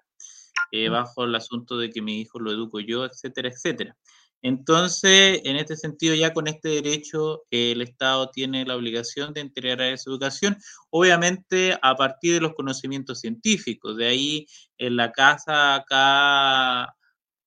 mm. 0.71 0.89
bajo 0.89 1.25
el 1.25 1.35
asunto 1.35 1.77
de 1.77 1.89
que 1.89 2.01
mi 2.01 2.21
hijo 2.21 2.39
lo 2.39 2.51
educo 2.51 2.79
yo, 2.79 3.05
etcétera, 3.05 3.49
etcétera. 3.49 3.97
Entonces, 4.41 5.41
en 5.43 5.57
este 5.57 5.75
sentido, 5.75 6.15
ya 6.15 6.33
con 6.33 6.47
este 6.47 6.69
derecho, 6.69 7.43
el 7.51 7.81
Estado 7.81 8.29
tiene 8.31 8.65
la 8.65 8.77
obligación 8.77 9.33
de 9.33 9.41
integrar 9.41 9.81
a 9.81 9.89
esa 9.89 10.09
educación, 10.09 10.57
obviamente 10.91 11.77
a 11.81 11.95
partir 11.95 12.35
de 12.35 12.41
los 12.41 12.53
conocimientos 12.53 13.19
científicos. 13.19 13.97
De 13.97 14.07
ahí, 14.07 14.47
en 14.77 14.95
la 14.95 15.11
casa 15.11 15.75
acá 15.75 16.95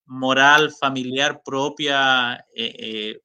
moral, 0.06 0.72
familiar 0.78 1.42
propia, 1.44 2.36
eh, 2.54 2.74
eh, 2.78 3.20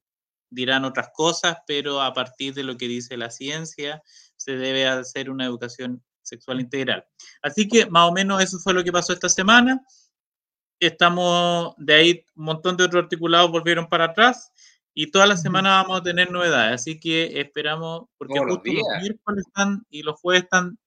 dirán 0.50 0.86
otras 0.86 1.10
cosas, 1.14 1.58
pero 1.68 2.02
a 2.02 2.14
partir 2.14 2.54
de 2.54 2.64
lo 2.64 2.78
que 2.78 2.88
dice 2.88 3.18
la 3.18 3.30
ciencia, 3.30 4.02
se 4.36 4.56
debe 4.56 4.88
hacer 4.88 5.30
una 5.30 5.46
educación 5.46 6.04
sexual 6.22 6.60
integral. 6.60 7.06
Así 7.42 7.68
que 7.68 7.86
más 7.88 8.10
o 8.10 8.14
menos 8.14 8.42
eso 8.42 8.60
fue 8.60 8.74
lo 8.74 8.84
que 8.84 8.92
pasó 8.92 9.14
esta 9.14 9.30
semana. 9.30 9.82
Estamos 10.80 11.74
de 11.78 11.94
ahí, 11.94 12.26
un 12.36 12.46
montón 12.46 12.78
de 12.78 12.84
otros 12.84 13.04
articulados 13.04 13.52
volvieron 13.52 13.88
para 13.88 14.06
atrás 14.06 14.52
y 14.94 15.12
toda 15.12 15.28
la 15.28 15.38
semana 15.38 15.82
vamos 15.82 16.00
a 16.00 16.04
tener 16.04 16.32
novedades, 16.32 16.74
así 16.74 17.00
que 17.00 17.40
esperamos, 17.40 18.06
porque 18.18 18.40
justo 18.40 18.62
los, 18.66 19.02
miércoles 19.02 19.46
están 19.46 19.86
y 19.92 20.02
los 20.02 20.20
jueves 20.20 20.44
están 20.44 20.80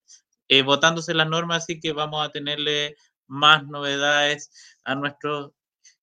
eh, 0.49 0.63
votándose 0.63 1.15
las 1.15 1.29
normas, 1.29 1.63
así 1.63 1.79
que 1.79 1.93
vamos 1.93 2.27
a 2.27 2.31
tenerle 2.31 2.97
más 3.29 3.65
novedades 3.67 4.51
a 4.85 4.97
nuestros 4.97 5.53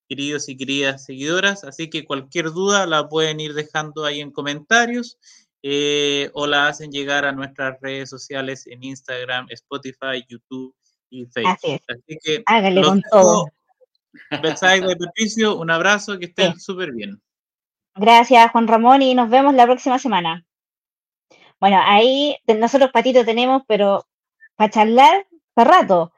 queridos 0.07 0.49
y 0.49 0.57
queridas 0.57 1.05
seguidoras, 1.05 1.63
así 1.63 1.89
que 1.89 2.05
cualquier 2.05 2.51
duda 2.51 2.85
la 2.85 3.07
pueden 3.09 3.39
ir 3.39 3.53
dejando 3.53 4.05
ahí 4.05 4.21
en 4.21 4.31
comentarios 4.31 5.17
eh, 5.63 6.29
o 6.33 6.47
la 6.47 6.67
hacen 6.67 6.91
llegar 6.91 7.25
a 7.25 7.31
nuestras 7.31 7.79
redes 7.81 8.09
sociales 8.09 8.67
en 8.67 8.83
Instagram, 8.83 9.47
Spotify, 9.49 10.23
YouTube 10.27 10.73
y 11.09 11.25
Facebook. 11.25 11.81
Así, 11.87 12.17
que 12.23 12.43
hágale 12.45 12.81
con 12.81 13.01
todo. 13.11 13.45
de 14.31 14.95
Patricio, 14.97 15.57
un 15.57 15.71
abrazo, 15.71 16.17
que 16.17 16.25
estén 16.25 16.59
súper 16.59 16.91
bien. 16.91 17.21
Gracias, 17.95 18.51
Juan 18.51 18.67
Ramón, 18.67 19.01
y 19.01 19.15
nos 19.15 19.29
vemos 19.29 19.53
la 19.55 19.65
próxima 19.65 19.97
semana. 19.97 20.45
Bueno, 21.59 21.81
ahí 21.83 22.37
nosotros 22.45 22.91
patitos 22.91 23.25
tenemos, 23.25 23.63
pero 23.67 24.05
para 24.55 24.69
charlar, 24.69 25.27
para 25.53 25.71
rato. 25.71 26.13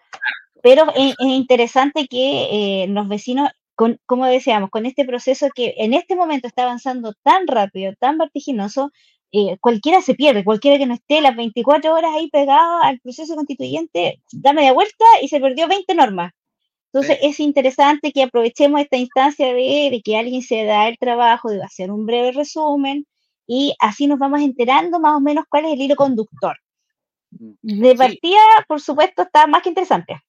Pero 0.61 0.91
es, 0.95 1.15
interesante 1.19 2.07
que 2.07 2.83
eh, 2.83 2.87
los 2.89 3.07
vecinos, 3.07 3.49
con, 3.79 3.97
como 4.05 4.25
decíamos, 4.25 4.69
con 4.71 4.85
este 4.85 5.05
proceso 5.05 5.47
que 5.55 5.73
en 5.77 5.93
este 5.93 6.13
momento 6.13 6.47
está 6.47 6.63
avanzando 6.63 7.13
tan 7.23 7.47
rápido, 7.47 7.93
tan 7.97 8.17
vertiginoso, 8.17 8.91
eh, 9.31 9.57
cualquiera 9.61 10.01
se 10.01 10.15
pierde, 10.15 10.43
cualquiera 10.43 10.77
que 10.77 10.85
no 10.85 10.95
esté 10.95 11.21
las 11.21 11.33
24 11.37 11.93
horas 11.93 12.11
ahí 12.13 12.29
pegado 12.29 12.83
al 12.83 12.99
proceso 12.99 13.35
constituyente, 13.35 14.21
da 14.33 14.51
media 14.51 14.73
vuelta 14.73 15.05
y 15.21 15.29
se 15.29 15.39
perdió 15.39 15.69
20 15.69 15.95
normas. 15.95 16.33
Entonces 16.91 17.19
es 17.21 17.39
interesante 17.39 18.11
que 18.11 18.23
aprovechemos 18.23 18.81
esta 18.81 18.97
instancia 18.97 19.53
de, 19.53 20.01
que 20.03 20.17
alguien 20.17 20.41
se 20.41 20.65
da 20.65 20.89
el 20.89 20.97
trabajo 20.97 21.49
de 21.49 21.63
hacer 21.63 21.89
un 21.89 22.05
breve 22.05 22.33
resumen 22.33 23.07
y 23.47 23.75
así 23.79 24.07
nos 24.07 24.19
vamos 24.19 24.41
enterando 24.41 24.99
más 24.99 25.15
o 25.15 25.21
menos 25.21 25.45
cuál 25.49 25.67
es 25.67 25.71
el 25.71 25.81
hilo 25.83 25.95
conductor. 25.95 26.57
Mm. 27.31 27.81
De 27.81 27.95
partida, 27.95 28.41
por 28.67 28.81
supuesto, 28.81 29.21
está 29.21 29.47
más 29.47 29.61
que 29.61 29.69
interesante. 29.69 30.19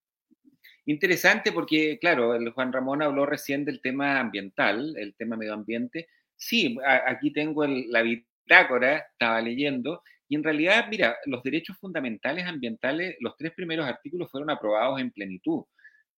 Interesante 0.87 1.53
porque, 1.53 1.99
claro, 2.01 2.35
el 2.35 2.51
Juan 2.51 2.73
Ramón 2.73 3.03
habló 3.03 3.27
recién 3.27 3.65
del 3.65 3.81
tema 3.81 4.19
ambiental, 4.21 4.95
el 4.97 5.15
tema 5.15 5.37
medio 5.37 5.55
ambiente. 5.55 6.09
Sí, 6.37 6.79
aquí 7.07 7.33
tengo 7.33 7.67
la 7.67 8.03
bitácora, 8.03 8.99
estaba 8.99 9.41
leyendo, 9.41 10.03
y 10.31 10.37
en 10.37 10.45
realidad, 10.45 10.87
mira, 10.89 11.17
los 11.27 11.43
derechos 11.43 11.77
fundamentales 11.79 12.47
ambientales, 12.47 13.17
los 13.19 13.37
tres 13.37 13.53
primeros 13.53 13.85
artículos 13.85 14.31
fueron 14.31 14.49
aprobados 14.49 15.01
en 15.01 15.11
plenitud. 15.11 15.65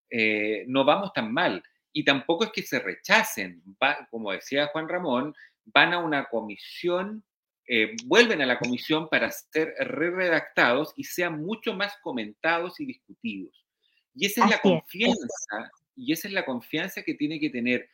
Eh, 0.09 0.65
no 0.67 0.83
vamos 0.83 1.13
tan 1.13 1.33
mal. 1.33 1.63
Y 1.93 2.03
tampoco 2.03 2.43
es 2.43 2.51
que 2.51 2.61
se 2.61 2.79
rechacen, 2.79 3.63
como 4.09 4.33
decía 4.33 4.67
Juan 4.67 4.89
Ramón, 4.89 5.33
van 5.63 5.93
a 5.93 5.99
una 5.99 6.25
comisión, 6.25 7.23
eh, 7.65 7.95
vuelven 8.05 8.41
a 8.41 8.45
la 8.45 8.59
comisión 8.59 9.07
para 9.07 9.31
ser 9.31 9.73
re-redactados 9.79 10.93
y 10.97 11.05
sean 11.05 11.41
mucho 11.41 11.73
más 11.73 11.95
comentados 12.03 12.81
y 12.81 12.85
discutidos. 12.85 13.65
Y 14.13 14.25
esa 14.25 14.43
es 14.45 14.51
la 14.51 14.59
confianza, 14.59 15.71
y 15.95 16.11
esa 16.11 16.27
es 16.27 16.33
la 16.33 16.45
confianza 16.45 17.03
que 17.03 17.13
tiene 17.13 17.39
que 17.39 17.49
tener 17.49 17.89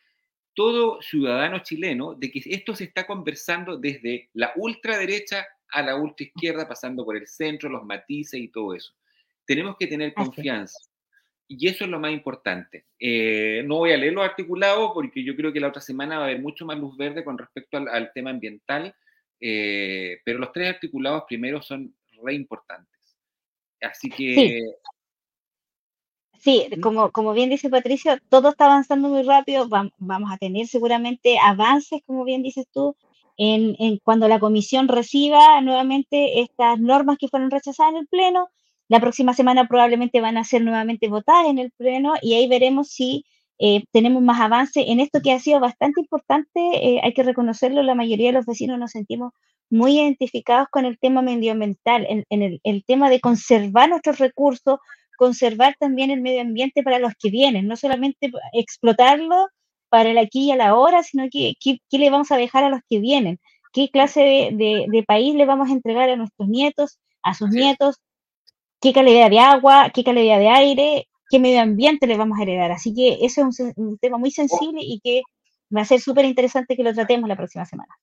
todo 0.54 1.00
ciudadano 1.00 1.60
chileno 1.60 2.14
de 2.14 2.32
que 2.32 2.42
esto 2.44 2.74
se 2.74 2.84
está 2.84 3.06
conversando 3.06 3.76
desde 3.76 4.28
la 4.32 4.52
ultraderecha 4.56 5.46
a 5.70 5.82
la 5.82 5.96
ultraizquierda, 5.96 6.66
pasando 6.66 7.04
por 7.04 7.16
el 7.16 7.26
centro, 7.26 7.68
los 7.68 7.84
matices 7.84 8.40
y 8.40 8.48
todo 8.48 8.74
eso. 8.74 8.92
Tenemos 9.44 9.76
que 9.78 9.86
tener 9.86 10.14
confianza. 10.14 10.78
Y 11.46 11.68
eso 11.68 11.84
es 11.84 11.90
lo 11.90 12.00
más 12.00 12.12
importante. 12.12 12.86
Eh, 12.98 13.62
no 13.66 13.76
voy 13.76 13.92
a 13.92 13.96
leer 13.96 14.12
los 14.12 14.24
articulados 14.24 14.90
porque 14.92 15.22
yo 15.22 15.36
creo 15.36 15.52
que 15.52 15.60
la 15.60 15.68
otra 15.68 15.80
semana 15.80 16.18
va 16.18 16.24
a 16.24 16.26
haber 16.26 16.40
mucho 16.40 16.66
más 16.66 16.78
luz 16.78 16.96
verde 16.96 17.24
con 17.24 17.38
respecto 17.38 17.78
al, 17.78 18.12
tema 18.12 18.30
ambiental, 18.30 18.94
eh, 19.40 20.20
pero 20.24 20.38
los 20.38 20.52
tres 20.52 20.74
articulados 20.74 21.22
primero 21.26 21.62
son 21.62 21.94
re 22.22 22.34
importantes. 22.34 23.16
Así 23.80 24.10
que... 24.10 24.34
Sí. 24.34 24.62
Como, 26.80 27.10
como 27.10 27.32
bien 27.32 27.50
dice 27.50 27.70
Patricio, 27.70 28.18
todo 28.28 28.50
está 28.50 28.66
avanzando 28.66 29.08
muy 29.08 29.22
rápido. 29.22 29.68
vamos 29.68 30.32
a 30.32 30.36
tener 30.36 30.66
seguramente 30.66 31.38
avances, 31.38 32.02
como 32.06 32.24
bien 32.24 32.42
dices 32.42 32.66
tú, 32.72 32.96
en, 33.36 33.76
en, 33.78 33.98
cuando 34.02 34.28
la 34.28 34.40
comisión 34.40 34.88
reciba 34.88 35.60
nuevamente 35.60 36.40
estas 36.40 36.80
normas 36.80 37.18
que 37.18 37.28
fueron 37.28 37.50
rechazadas 37.50 37.92
en 37.92 37.98
el 37.98 38.06
Pleno 38.08 38.48
la 38.88 39.00
próxima 39.00 39.34
semana 39.34 39.68
probablemente 39.68 40.20
van 40.22 40.38
a 40.38 40.44
ser 40.44 40.62
nuevamente 40.62 41.08
votadas 41.08 41.46
en 41.46 41.58
el 41.58 41.70
Pleno 41.72 42.14
y 42.22 42.34
ahí 42.34 42.48
veremos 42.48 42.88
si 42.88 43.26
eh, 43.58 43.84
tenemos 43.92 44.22
más 44.22 44.40
avance 44.40 44.80
en 44.90 45.00
esto 45.00 45.20
que 45.20 45.32
ha 45.32 45.38
sido 45.38 45.60
bastante 45.60 46.00
importante. 46.00 46.58
Eh, 46.58 47.00
hay 47.02 47.12
que 47.12 47.22
reconocerlo, 47.22 47.82
la 47.82 47.94
mayoría 47.94 48.28
de 48.28 48.32
los 48.32 48.46
vecinos 48.46 48.78
nos 48.78 48.92
sentimos 48.92 49.32
muy 49.68 49.98
identificados 49.98 50.68
con 50.70 50.86
el 50.86 50.98
tema 50.98 51.20
medioambiental, 51.20 52.06
en, 52.08 52.60
el, 52.64 52.84
tema 52.86 53.10
de 53.10 53.20
conservar 53.20 53.90
nuestros 53.90 54.18
recursos, 54.18 54.78
conservar 55.18 55.74
también 55.78 56.10
el 56.10 56.22
medio 56.22 56.40
ambiente 56.40 56.82
para 56.82 56.98
los 56.98 57.12
que 57.18 57.28
vienen, 57.28 57.66
no 57.66 57.76
solamente 57.76 58.30
explotarlo 58.52 59.48
para 59.90 60.10
el 60.10 60.18
aquí 60.18 60.46
y 60.46 60.52
a 60.52 60.56
la 60.56 60.76
hora, 60.76 61.02
sino 61.02 61.28
que 61.30 61.54
qué 61.60 61.98
le 61.98 62.10
vamos 62.10 62.30
a 62.30 62.36
dejar 62.36 62.64
a 62.64 62.70
los 62.70 62.80
que 62.88 63.00
vienen, 63.00 63.38
qué 63.72 63.88
clase 63.90 64.50
de, 64.52 64.86
de 64.88 65.02
país 65.02 65.34
le 65.34 65.44
vamos 65.44 65.68
a 65.68 65.72
entregar 65.72 66.08
a 66.08 66.16
nuestros 66.16 66.48
nietos, 66.48 66.98
a 67.22 67.34
sus 67.34 67.50
nietos, 67.50 67.96
qué 68.80 68.92
calidad 68.92 69.28
de 69.28 69.40
agua, 69.40 69.90
qué 69.92 70.04
calidad 70.04 70.38
de 70.38 70.48
aire, 70.48 71.08
qué 71.28 71.38
medio 71.38 71.60
ambiente 71.60 72.06
le 72.06 72.16
vamos 72.16 72.38
a 72.38 72.42
heredar. 72.42 72.70
Así 72.70 72.94
que 72.94 73.18
ese 73.24 73.42
es 73.42 73.60
un, 73.76 73.98
tema 73.98 74.18
muy 74.18 74.30
sensible 74.30 74.80
y 74.82 75.00
que 75.00 75.22
va 75.74 75.82
a 75.82 75.84
ser 75.84 76.00
súper 76.00 76.24
interesante 76.24 76.76
que 76.76 76.84
lo 76.84 76.94
tratemos 76.94 77.28
la 77.28 77.36
próxima 77.36 77.64
semana. 77.64 77.94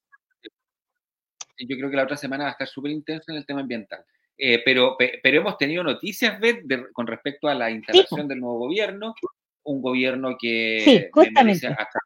Yo 1.57 1.77
creo 1.77 1.89
que 1.89 1.95
la 1.95 2.03
otra 2.03 2.17
semana 2.17 2.43
va 2.43 2.49
a 2.49 2.51
estar 2.51 2.67
súper 2.67 2.91
intenso 2.91 3.31
en 3.31 3.37
el 3.37 3.45
tema 3.45 3.61
ambiental. 3.61 4.03
Eh, 4.37 4.61
pero, 4.65 4.97
pero 4.97 5.37
hemos 5.37 5.57
tenido 5.57 5.83
noticias, 5.83 6.39
Beth, 6.39 6.63
con 6.91 7.07
respecto 7.07 7.47
a 7.47 7.53
la 7.53 7.71
instalación 7.71 8.27
del 8.27 8.39
nuevo 8.39 8.59
gobierno, 8.59 9.15
un 9.63 9.81
gobierno 9.81 10.37
que 10.39 11.09
me 11.15 11.31
merece 11.31 11.67
hasta 11.67 11.99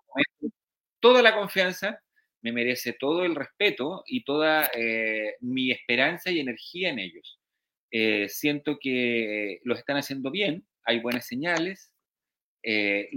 toda 1.00 1.22
la 1.22 1.36
confianza, 1.36 2.02
me 2.42 2.52
merece 2.52 2.94
todo 2.94 3.26
el 3.26 3.36
respeto 3.36 4.04
y 4.06 4.24
toda 4.24 4.70
eh, 4.74 5.36
mi 5.42 5.72
esperanza 5.72 6.32
y 6.32 6.39
energía 6.39 6.89
en 6.89 7.00
ellos. 7.00 7.39
Eh, 7.92 8.30
siento 8.30 8.78
que 8.80 9.62
lo 9.63 9.76
están 9.76 9.98
haciendo 9.98 10.32
bien, 10.32 10.65
hay 10.84 11.00
buenas 11.00 11.26
señales. 11.26 11.92
Eh, 12.63 13.10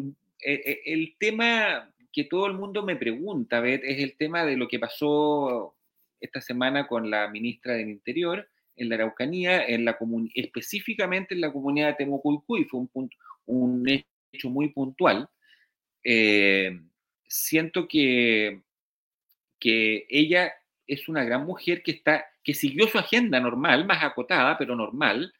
eh, 0.44 0.80
el 0.86 1.16
tema 1.18 1.92
que 2.12 2.24
todo 2.24 2.46
el 2.46 2.54
mundo 2.54 2.82
me 2.82 2.96
pregunta, 2.96 3.66
es 3.66 4.02
el 4.02 4.16
tema 4.16 4.44
de 4.44 4.56
lo 4.56 4.68
que 4.68 4.78
pasó 4.78 5.76
esta 6.20 6.40
semana 6.40 6.86
con 6.86 7.10
la 7.10 7.28
ministra 7.28 7.74
del 7.74 7.88
Interior 7.88 8.48
en 8.76 8.88
la 8.88 8.96
Araucanía, 8.96 9.64
en 9.66 9.84
la 9.84 9.98
específicamente 10.34 11.34
en 11.34 11.40
la 11.40 11.52
comunidad 11.52 11.88
de 11.88 11.94
Temucuicuy, 11.94 12.64
fue 12.64 12.80
un, 12.94 13.10
un 13.46 14.04
hecho 14.32 14.50
muy 14.50 14.68
puntual. 14.70 15.28
siento 17.26 17.88
que, 17.88 18.62
que 19.58 20.06
ella 20.08 20.52
es 20.86 21.08
una 21.08 21.24
gran 21.24 21.46
mujer 21.46 21.82
que 21.82 21.92
está 21.92 22.26
que 22.42 22.54
siguió 22.54 22.88
su 22.88 22.98
agenda 22.98 23.40
normal, 23.40 23.86
más 23.86 24.02
acotada, 24.02 24.58
pero 24.58 24.74
normal, 24.74 25.32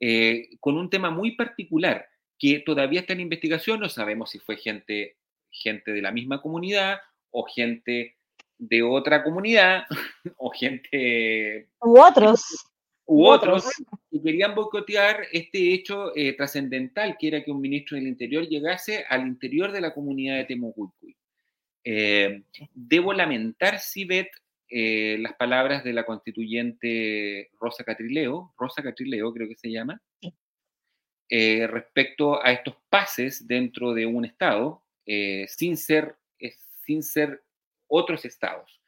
eh, 0.00 0.50
con 0.60 0.76
un 0.76 0.90
tema 0.90 1.10
muy 1.10 1.32
particular 1.32 2.06
que 2.38 2.60
todavía 2.60 3.00
está 3.00 3.12
en 3.12 3.20
investigación, 3.20 3.80
no 3.80 3.88
sabemos 3.88 4.30
si 4.30 4.38
fue 4.38 4.56
gente, 4.56 5.16
gente 5.50 5.92
de 5.92 6.02
la 6.02 6.10
misma 6.10 6.42
comunidad 6.42 6.98
o 7.30 7.44
gente 7.44 8.16
de 8.58 8.82
otra 8.82 9.22
comunidad 9.22 9.84
o 10.36 10.50
gente... 10.50 11.68
U 11.80 12.00
otros. 12.00 12.42
U 13.14 13.26
otros 13.26 13.68
que 14.10 14.22
querían 14.22 14.54
boicotear 14.54 15.26
este 15.32 15.74
hecho 15.74 16.16
eh, 16.16 16.32
trascendental, 16.34 17.16
que 17.18 17.28
era 17.28 17.44
que 17.44 17.50
un 17.50 17.60
ministro 17.60 17.96
del 17.98 18.08
Interior 18.08 18.48
llegase 18.48 19.04
al 19.06 19.26
interior 19.26 19.70
de 19.70 19.82
la 19.82 19.92
comunidad 19.92 20.36
de 20.36 20.46
Temucuicuy. 20.46 21.14
Eh, 21.84 22.42
debo 22.72 23.12
lamentar, 23.12 23.80
Sibet, 23.80 24.30
eh, 24.66 25.18
las 25.20 25.34
palabras 25.34 25.84
de 25.84 25.92
la 25.92 26.06
constituyente 26.06 27.50
Rosa 27.60 27.84
Catrileo, 27.84 28.54
Rosa 28.56 28.82
Catrileo 28.82 29.30
creo 29.34 29.46
que 29.46 29.56
se 29.56 29.70
llama, 29.70 30.00
eh, 31.28 31.66
respecto 31.66 32.42
a 32.42 32.50
estos 32.50 32.76
pases 32.88 33.46
dentro 33.46 33.92
de 33.92 34.06
un 34.06 34.24
Estado 34.24 34.82
sin, 35.48 35.76
ser, 35.76 36.16
sin 36.86 37.02
ser 37.02 37.42
otros 37.88 38.24
Estados. 38.24 38.81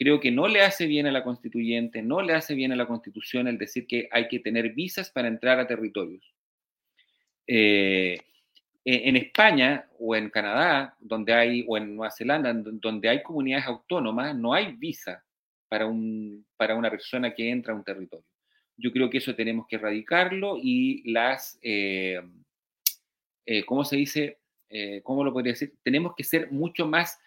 Creo 0.00 0.18
que 0.18 0.30
no 0.30 0.48
le 0.48 0.62
hace 0.62 0.86
bien 0.86 1.06
a 1.06 1.12
la 1.12 1.22
constituyente, 1.22 2.00
no 2.00 2.22
le 2.22 2.32
hace 2.32 2.54
bien 2.54 2.72
a 2.72 2.76
la 2.76 2.86
constitución 2.86 3.46
el 3.48 3.58
decir 3.58 3.86
que 3.86 4.08
hay 4.10 4.28
que 4.28 4.38
tener 4.40 4.72
visas 4.72 5.10
para 5.10 5.28
entrar 5.28 5.60
a 5.60 5.66
territorios. 5.66 6.24
en 7.46 9.16
España 9.16 9.86
o 9.98 10.16
en 10.16 10.30
Canadá, 10.30 10.96
donde 11.00 11.34
hay, 11.34 11.64
o 11.68 11.76
en 11.76 11.96
Nueva 11.96 12.10
Zelanda, 12.10 12.50
donde 12.54 13.10
hay 13.10 13.22
comunidades 13.22 13.66
autónomas, 13.66 14.34
no 14.34 14.54
hay 14.54 14.72
visa 14.72 15.22
para, 15.68 15.86
un, 15.86 16.46
para 16.56 16.76
una 16.76 16.90
persona 16.90 17.34
que 17.34 17.50
entra 17.50 17.74
a 17.74 17.76
un 17.76 17.84
territorio. 17.84 18.26
Yo 18.78 18.90
creo 18.92 19.10
que 19.10 19.18
eso 19.18 19.34
tenemos 19.34 19.66
que 19.68 19.76
erradicarlo 19.76 20.56
y 20.56 21.12
las, 21.12 21.58
eh, 21.60 22.22
eh, 23.44 23.64
¿cómo 23.66 23.84
se 23.84 23.96
dice? 23.96 24.38
Eh, 24.70 25.02
¿Cómo 25.02 25.24
lo 25.24 25.32
podría 25.34 25.52
decir? 25.52 25.74
Tenemos 25.82 26.14
que 26.16 26.24
ser 26.24 26.50
mucho 26.50 26.86
más 26.86 27.18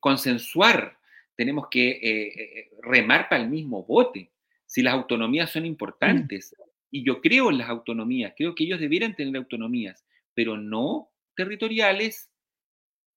consensuar, 0.00 0.98
tenemos 1.36 1.68
que 1.70 2.68
remar 2.82 3.28
para 3.28 3.42
el 3.42 3.48
mismo 3.48 3.84
bote. 3.84 4.30
Si 4.66 4.82
las 4.82 4.94
autonomías 4.94 5.50
son 5.50 5.66
importantes, 5.66 6.54
y 6.90 7.04
yo 7.04 7.20
creo 7.20 7.50
en 7.50 7.58
las 7.58 7.68
autonomías, 7.68 8.34
creo 8.36 8.54
que 8.54 8.64
ellos 8.64 8.80
debieran 8.80 9.14
tener 9.14 9.36
autonomías, 9.36 10.04
pero 10.34 10.56
no 10.56 11.10
territoriales 11.36 12.30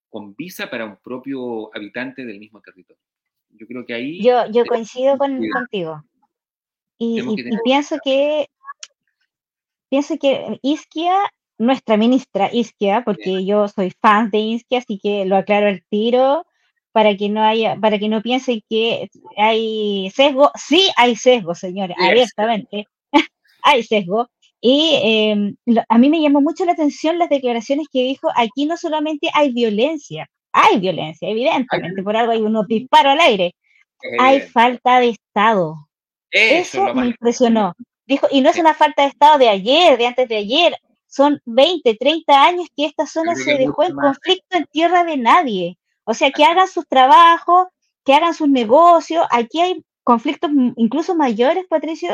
con 0.10 0.36
visa 0.36 0.70
para 0.70 0.86
un 0.86 0.98
propio 0.98 1.76
habitante 1.76 2.24
del 2.24 2.40
mismo 2.40 2.62
territorio. 2.62 3.02
Yo 3.50 3.66
creo 3.68 3.86
que 3.86 3.94
ahí... 3.94 4.22
Yo, 4.22 4.50
yo 4.52 4.66
coincido 4.66 5.18
con, 5.18 5.42
contigo. 5.50 6.04
Y, 7.00 7.22
pienso 7.64 7.98
que 8.04 8.48
pienso 9.90 10.18
que 10.18 10.60
Isquia, 10.62 11.16
nuestra 11.64 11.98
ministra 11.98 12.50
Isquia, 12.52 13.04
porque 13.06 13.46
yo 13.46 13.68
soy 13.68 13.92
fan 14.02 14.30
de 14.30 14.40
Isquia, 14.40 14.80
así 14.80 15.00
que 15.02 15.26
lo 15.26 15.38
aclaro 15.38 15.68
al 15.68 15.84
tiro 15.90 16.46
para 16.92 17.18
que 17.18 17.28
no 17.28 17.44
haya, 17.44 17.76
para 17.76 17.98
que 18.00 18.08
no 18.08 18.22
piensen 18.22 18.62
que 18.70 19.10
hay 19.38 20.12
sesgo. 20.16 20.52
Sí 20.56 20.90
hay 20.96 21.16
sesgo, 21.16 21.56
señores, 21.56 21.98
abiertamente. 22.00 22.86
hay 23.64 23.84
sesgo. 23.84 24.30
Y 24.62 25.00
em, 25.04 25.56
a 25.90 25.98
mí 25.98 26.10
me 26.10 26.22
llamó 26.22 26.40
mucho 26.40 26.64
la 26.64 26.72
atención 26.72 27.20
las 27.20 27.30
declaraciones 27.30 27.88
que 27.92 28.04
dijo, 28.04 28.30
aquí 28.36 28.66
no 28.66 28.78
solamente 28.78 29.30
hay 29.34 29.52
violencia, 29.52 30.30
hay 30.54 30.80
violencia, 30.80 31.28
evidentemente, 31.28 32.02
por 32.02 32.16
algo 32.16 32.32
hay 32.32 32.42
unos 32.42 32.68
disparos 32.68 33.14
al 33.14 33.20
aire. 33.20 33.56
Hay 34.20 34.42
falta 34.42 35.00
de 35.00 35.10
Estado. 35.10 35.76
Eso, 36.32 36.94
me 36.94 37.08
impresionó. 37.08 37.74
Dijo, 38.06 38.28
y 38.32 38.42
no 38.42 38.50
es 38.50 38.58
una 38.58 38.74
falta 38.74 39.02
de 39.02 39.10
Estado 39.10 39.38
de 39.38 39.50
ayer, 39.50 39.98
de 39.98 40.08
antes 40.08 40.30
de 40.30 40.38
ayer, 40.38 40.78
son 41.14 41.40
20, 41.46 41.96
30 41.96 42.44
años 42.44 42.68
que 42.76 42.86
esta 42.86 43.06
zona 43.06 43.36
se 43.36 43.56
dejó 43.56 43.84
en 43.84 43.94
conflicto 43.94 44.58
en 44.58 44.66
tierra 44.72 45.04
de 45.04 45.18
nadie. 45.18 45.78
O 46.06 46.16
sea, 46.16 46.32
que 46.32 46.44
hagan 46.44 46.68
sus 46.68 46.88
trabajos, 46.88 47.68
que 48.04 48.16
hagan 48.16 48.34
sus 48.34 48.50
negocios. 48.50 49.24
Aquí 49.30 49.62
hay 49.62 49.86
conflictos 50.04 50.50
incluso 50.76 51.14
mayores, 51.14 51.66
Patricio. 51.70 52.10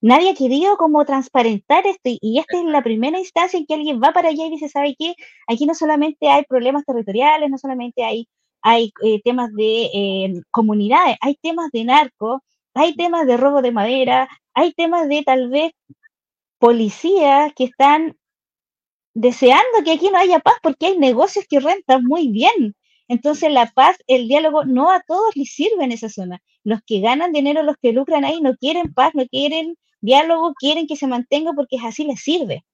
Nadie 0.00 0.30
ha 0.30 0.34
querido 0.34 0.76
como 0.78 1.04
transparentar 1.04 1.86
esto 1.86 2.10
y, 2.20 2.40
esta 2.40 2.58
es 2.58 2.64
la 2.64 2.82
primera 2.82 3.20
instancia 3.20 3.56
en 3.56 3.66
que 3.66 3.74
alguien 3.74 4.00
va 4.02 4.12
para 4.12 4.30
allá 4.30 4.46
y 4.46 4.50
dice, 4.50 4.68
¿sabe 4.68 4.96
qué? 4.98 5.14
Aquí 5.46 5.64
no 5.64 5.74
solamente 5.74 6.28
hay 6.28 6.42
problemas 6.48 6.84
territoriales, 6.84 7.50
no 7.50 7.58
solamente 7.58 8.02
hay, 8.02 8.26
hay 8.62 8.92
eh, 9.04 9.20
temas 9.22 9.54
de 9.54 9.90
eh, 9.94 10.42
comunidades, 10.50 11.16
hay 11.20 11.36
temas 11.40 11.70
de 11.70 11.84
narco, 11.84 12.42
hay 12.74 12.96
temas 12.96 13.28
de 13.28 13.36
robo 13.36 13.62
de 13.62 13.70
madera, 13.70 14.28
hay 14.54 14.72
temas 14.72 15.08
de 15.08 15.22
tal 15.22 15.50
vez 15.50 15.72
policías 16.58 17.52
que 17.54 17.64
están 17.64 18.16
deseando 19.14 19.84
que 19.84 19.92
aquí 19.92 20.10
no 20.10 20.18
haya 20.18 20.38
paz 20.40 20.54
porque 20.62 20.86
hay 20.86 20.98
negocios 20.98 21.44
que 21.48 21.60
rentan 21.60 22.04
muy 22.04 22.28
bien. 22.28 22.74
Entonces 23.08 23.52
la 23.52 23.66
paz, 23.66 23.96
el 24.06 24.28
diálogo, 24.28 24.64
no 24.64 24.90
a 24.90 25.00
todos 25.00 25.34
les 25.34 25.52
sirve 25.52 25.84
en 25.84 25.92
esa 25.92 26.08
zona. 26.08 26.40
Los 26.62 26.80
que 26.86 27.00
ganan 27.00 27.32
dinero, 27.32 27.62
los 27.62 27.76
que 27.82 27.92
lucran 27.92 28.24
ahí, 28.24 28.40
no 28.40 28.56
quieren 28.56 28.94
paz, 28.94 29.12
no 29.14 29.26
quieren 29.26 29.76
diálogo, 30.00 30.54
quieren 30.54 30.86
que 30.86 30.96
se 30.96 31.06
mantenga 31.06 31.52
porque 31.52 31.76
es 31.76 31.84
así 31.84 32.04
les 32.04 32.20
sirve. 32.20 32.64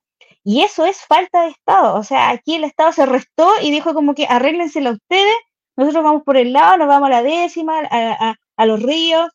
Y 0.45 0.61
eso 0.61 0.85
es 0.87 1.01
falta 1.01 1.43
de 1.43 1.51
Estado. 1.51 1.99
O 1.99 2.05
sea, 2.05 2.31
aquí 2.31 2.55
el 2.55 2.65
Estado 2.65 2.93
se 2.93 3.07
restó 3.07 3.51
y 3.63 3.71
dijo 3.71 3.95
como 3.95 4.15
que 4.15 4.27
arréglenselo 4.27 4.91
a 4.91 4.93
ustedes, 4.93 5.35
nosotros 5.77 6.05
vamos 6.05 6.23
por 6.23 6.37
el 6.37 6.53
lado, 6.53 6.79
nos 6.79 6.89
vamos 6.89 7.09
a 7.09 7.11
la 7.11 7.23
décima, 7.23 7.81
a, 7.81 8.67
los 8.67 8.83
ríos, 8.83 9.29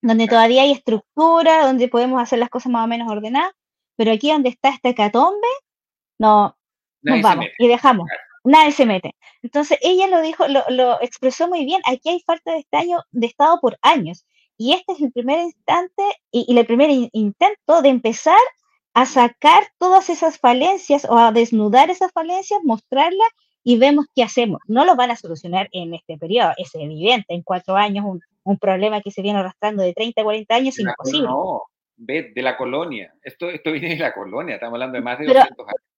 donde 0.00 0.26
todavía 0.26 0.62
hay 0.62 0.72
estructura, 0.72 1.66
donde 1.66 1.88
podemos 1.88 2.22
hacer 2.22 2.38
las 2.38 2.48
cosas 2.48 2.72
más 2.72 2.84
o 2.84 2.88
menos 2.88 3.10
ordenadas, 3.10 3.52
pero 3.96 4.12
aquí 4.12 4.30
donde 4.30 4.48
está 4.48 4.70
esta 4.70 4.90
hecatombe, 4.90 5.48
no, 6.18 6.56
nos 7.02 7.22
vamos 7.22 7.46
y 7.58 7.68
dejamos 7.68 8.08
nadie 8.44 8.72
se 8.72 8.86
mete. 8.86 9.14
Entonces, 9.42 9.78
ella 9.82 10.08
lo 10.08 10.20
dijo, 10.20 10.44
lo, 10.48 11.00
expresó 11.00 11.48
muy 11.48 11.64
bien, 11.64 11.80
aquí 11.86 12.08
hay 12.08 12.20
falta 12.20 12.52
de, 12.52 12.58
estaño, 12.58 13.00
de 13.10 13.26
Estado 13.26 13.58
por 13.60 13.78
años. 13.82 14.24
Y 14.56 14.72
este 14.72 14.92
es 14.92 15.00
el 15.00 15.12
primer 15.12 15.40
instante 15.40 16.02
y, 16.30 16.56
el 16.56 16.66
primer 16.66 16.90
intento 17.12 17.82
de 17.82 17.88
empezar 17.88 18.38
a 18.94 19.06
sacar 19.06 19.64
todas 19.78 20.10
esas 20.10 20.38
falencias 20.38 21.06
o 21.06 21.16
a 21.16 21.32
desnudar 21.32 21.90
esas 21.90 22.12
falencias, 22.12 22.60
mostrarlas 22.62 23.28
y 23.64 23.78
vemos 23.78 24.06
qué 24.14 24.22
hacemos. 24.22 24.60
No 24.66 24.84
lo 24.84 24.94
van 24.94 25.10
a 25.10 25.16
solucionar 25.16 25.68
en 25.72 25.94
este 25.94 26.18
periodo, 26.18 26.52
es 26.58 26.74
evidente, 26.74 27.34
en 27.34 27.42
cuatro 27.42 27.76
años 27.76 28.04
un, 28.04 28.58
problema 28.58 29.00
que 29.00 29.10
se 29.10 29.22
viene 29.22 29.38
arrastrando 29.38 29.82
de 29.82 29.94
30 29.94 30.20
a 30.20 30.24
40 30.24 30.54
años 30.54 30.78
es 30.78 30.84
imposible. 30.84 31.28
No, 31.28 31.62
ve, 31.96 32.32
de 32.34 32.42
la 32.42 32.56
colonia, 32.56 33.14
esto, 33.22 33.48
esto 33.48 33.72
viene 33.72 33.90
de 33.90 33.98
la 33.98 34.12
colonia, 34.12 34.56
estamos 34.56 34.74
hablando 34.74 34.96
de 34.96 35.02
más 35.02 35.18
de 35.18 35.26
200 35.26 35.68
años 35.68 35.91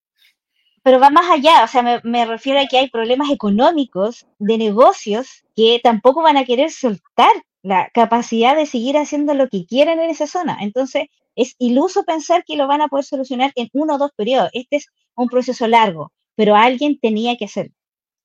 pero 0.85 1.01
va 1.01 1.09
más 1.09 1.31
allá, 1.31 1.65
o 1.65 1.67
sea, 1.67 2.03
me, 2.05 2.27
refiero 2.27 2.61
a 2.61 2.67
que 2.67 2.77
hay 2.77 2.91
problemas 2.91 3.31
económicos 3.31 4.27
de 4.39 4.59
negocios 4.59 5.43
que 5.57 5.81
tampoco 5.83 6.23
van 6.23 6.37
a 6.37 6.45
querer 6.45 6.71
soltar 6.71 7.33
la 7.63 7.89
capacidad 7.95 8.55
de 8.55 8.67
seguir 8.67 8.99
haciendo 8.99 9.33
lo 9.33 9.49
que 9.49 9.65
quieren 9.65 9.99
en 9.99 10.11
esa 10.11 10.27
zona. 10.27 10.59
Entonces, 10.61 11.07
es 11.37 11.57
iluso 11.59 12.05
pensar 12.05 12.45
que 12.45 12.57
lo 12.57 12.69
van 12.69 12.83
a 12.83 12.89
poder 12.89 13.07
solucionar 13.07 13.51
en 13.55 13.71
uno 13.73 13.95
o 13.95 13.99
dos 13.99 14.11
periodos. 14.15 14.51
Este 14.53 14.77
es 14.77 14.89
un 15.17 15.29
proceso 15.29 15.67
largo, 15.67 16.13
pero 16.37 16.55
alguien 16.55 16.99
tenía 17.01 17.37
que 17.39 17.47
hacerlo. 17.47 17.73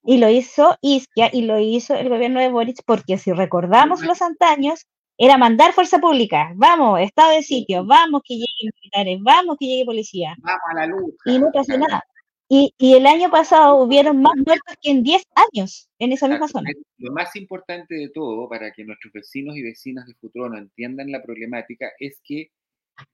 Y 0.03 0.17
lo 0.17 0.29
hizo 0.29 0.77
Isquia 0.81 1.29
y 1.31 1.43
lo 1.43 1.59
hizo 1.59 1.95
el 1.95 2.09
gobierno 2.09 2.41
de 2.41 2.49
Boric, 2.49 2.83
porque 2.85 3.17
si 3.17 3.31
recordamos 3.31 4.01
los 4.01 4.21
antaños, 4.21 4.85
era 5.17 5.37
mandar 5.37 5.71
fuerza 5.71 5.99
pública, 5.99 6.51
vamos, 6.55 6.99
estado 6.99 7.31
de 7.31 7.41
sitio, 7.41 7.85
vamos 7.85 8.21
que 8.25 8.33
lleguen 8.33 8.71
militares, 8.81 9.19
vamos 9.21 9.55
que 9.57 9.65
llegue 9.65 9.85
policía. 9.85 10.35
Vamos 10.41 10.61
a 10.71 10.73
la 10.75 10.87
luz. 10.87 11.13
Y 11.25 11.39
no 11.39 11.47
pasó 11.53 11.77
nada. 11.77 12.03
Y, 12.51 12.73
el 12.79 13.05
año 13.05 13.29
pasado 13.29 13.75
hubieron 13.75 14.23
más 14.23 14.33
muertos 14.35 14.75
que 14.81 14.89
en 14.89 15.03
10 15.03 15.23
años 15.35 15.87
en 15.99 16.13
esa 16.13 16.27
misma 16.27 16.47
zona. 16.47 16.71
Lo 16.97 17.13
más 17.13 17.35
importante 17.35 17.93
de 17.93 18.09
todo, 18.09 18.49
para 18.49 18.71
que 18.71 18.83
nuestros 18.83 19.13
vecinos 19.13 19.55
y 19.55 19.61
vecinas 19.61 20.07
de 20.07 20.15
Futuro 20.15 20.49
no 20.49 20.57
entiendan 20.57 21.11
la 21.11 21.21
problemática, 21.21 21.91
es 21.99 22.19
que 22.23 22.49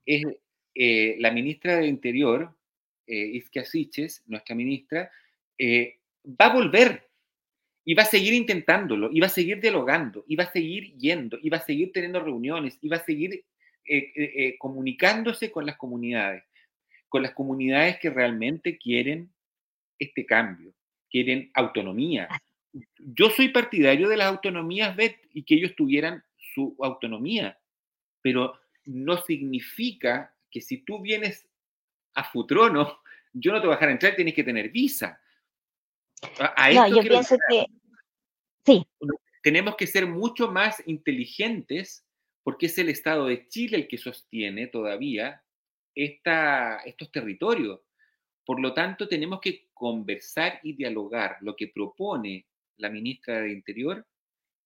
es, 0.05 0.23
eh, 0.73 1.17
la 1.19 1.31
ministra 1.31 1.75
de 1.75 1.87
Interior, 1.87 2.55
eh, 3.07 3.25
Isquia 3.33 3.65
Siches, 3.65 4.23
nuestra 4.25 4.55
ministra, 4.55 5.11
eh, 5.57 5.99
va 6.25 6.45
a 6.45 6.53
volver 6.53 7.09
y 7.83 7.93
va 7.93 8.03
a 8.03 8.07
seguir 8.07 8.33
intentándolo, 8.33 9.09
y 9.11 9.19
va 9.19 9.27
a 9.27 9.29
seguir 9.29 9.59
dialogando, 9.59 10.23
y 10.29 10.37
va 10.37 10.45
a 10.45 10.51
seguir 10.51 10.95
yendo, 10.95 11.37
y 11.41 11.49
va 11.49 11.57
a 11.57 11.65
seguir 11.65 11.91
teniendo 11.91 12.21
reuniones, 12.21 12.77
y 12.81 12.87
va 12.87 12.97
a 12.97 13.05
seguir 13.05 13.43
eh, 13.87 14.55
comunicándose 14.57 15.51
con 15.51 15.65
las 15.65 15.75
comunidades 15.75 16.43
con 17.15 17.23
las 17.23 17.31
comunidades 17.31 17.97
que 17.97 18.09
realmente 18.09 18.77
quieren 18.77 19.33
este 19.97 20.25
cambio, 20.25 20.73
quieren 21.09 21.49
autonomía. 21.53 22.27
Yo 22.97 23.29
soy 23.29 23.47
partidario 23.47 24.09
de 24.09 24.17
las 24.17 24.27
autonomías, 24.27 24.93
BET, 24.97 25.15
y 25.31 25.43
que 25.43 25.55
ellos 25.55 25.77
tuvieran 25.77 26.21
su 26.53 26.75
autonomía, 26.77 27.57
pero 28.21 28.59
no 28.83 29.15
significa 29.15 30.35
que 30.51 30.59
si 30.59 30.79
tú 30.79 30.99
vienes 30.99 31.47
a 32.15 32.25
Futrono, 32.25 32.99
yo 33.31 33.53
no 33.53 33.61
te 33.61 33.67
voy 33.67 33.75
a 33.75 33.77
dejar 33.77 33.91
entrar, 33.91 34.15
tienes 34.17 34.33
que 34.33 34.43
tener 34.43 34.69
visa. 34.69 35.17
no, 36.73 36.87
yo 36.89 37.01
pienso 37.01 37.37
que 37.47 37.65
sí. 38.65 38.85
Tenemos 39.41 39.77
que 39.77 39.87
ser 39.87 40.05
mucho 40.05 40.51
más 40.51 40.83
inteligentes 40.85 42.05
porque 42.43 42.65
es 42.65 42.77
el 42.77 42.89
Estado 42.89 43.27
de 43.27 43.47
Chile 43.47 43.77
el 43.77 43.87
que 43.87 43.97
sostiene 43.97 44.67
todavía 44.67 45.44
esta, 45.95 46.77
estos 46.85 47.11
territorios. 47.11 47.79
Por 48.45 48.59
lo 48.59 48.73
tanto, 48.73 49.07
tenemos 49.07 49.39
que 49.39 49.69
conversar 49.73 50.59
y 50.61 50.73
dialogar. 50.73 51.37
Lo 51.41 51.55
que 51.55 51.69
propone 51.69 52.45
la 52.77 52.89
ministra 52.89 53.41
de 53.41 53.51
Interior 53.51 54.05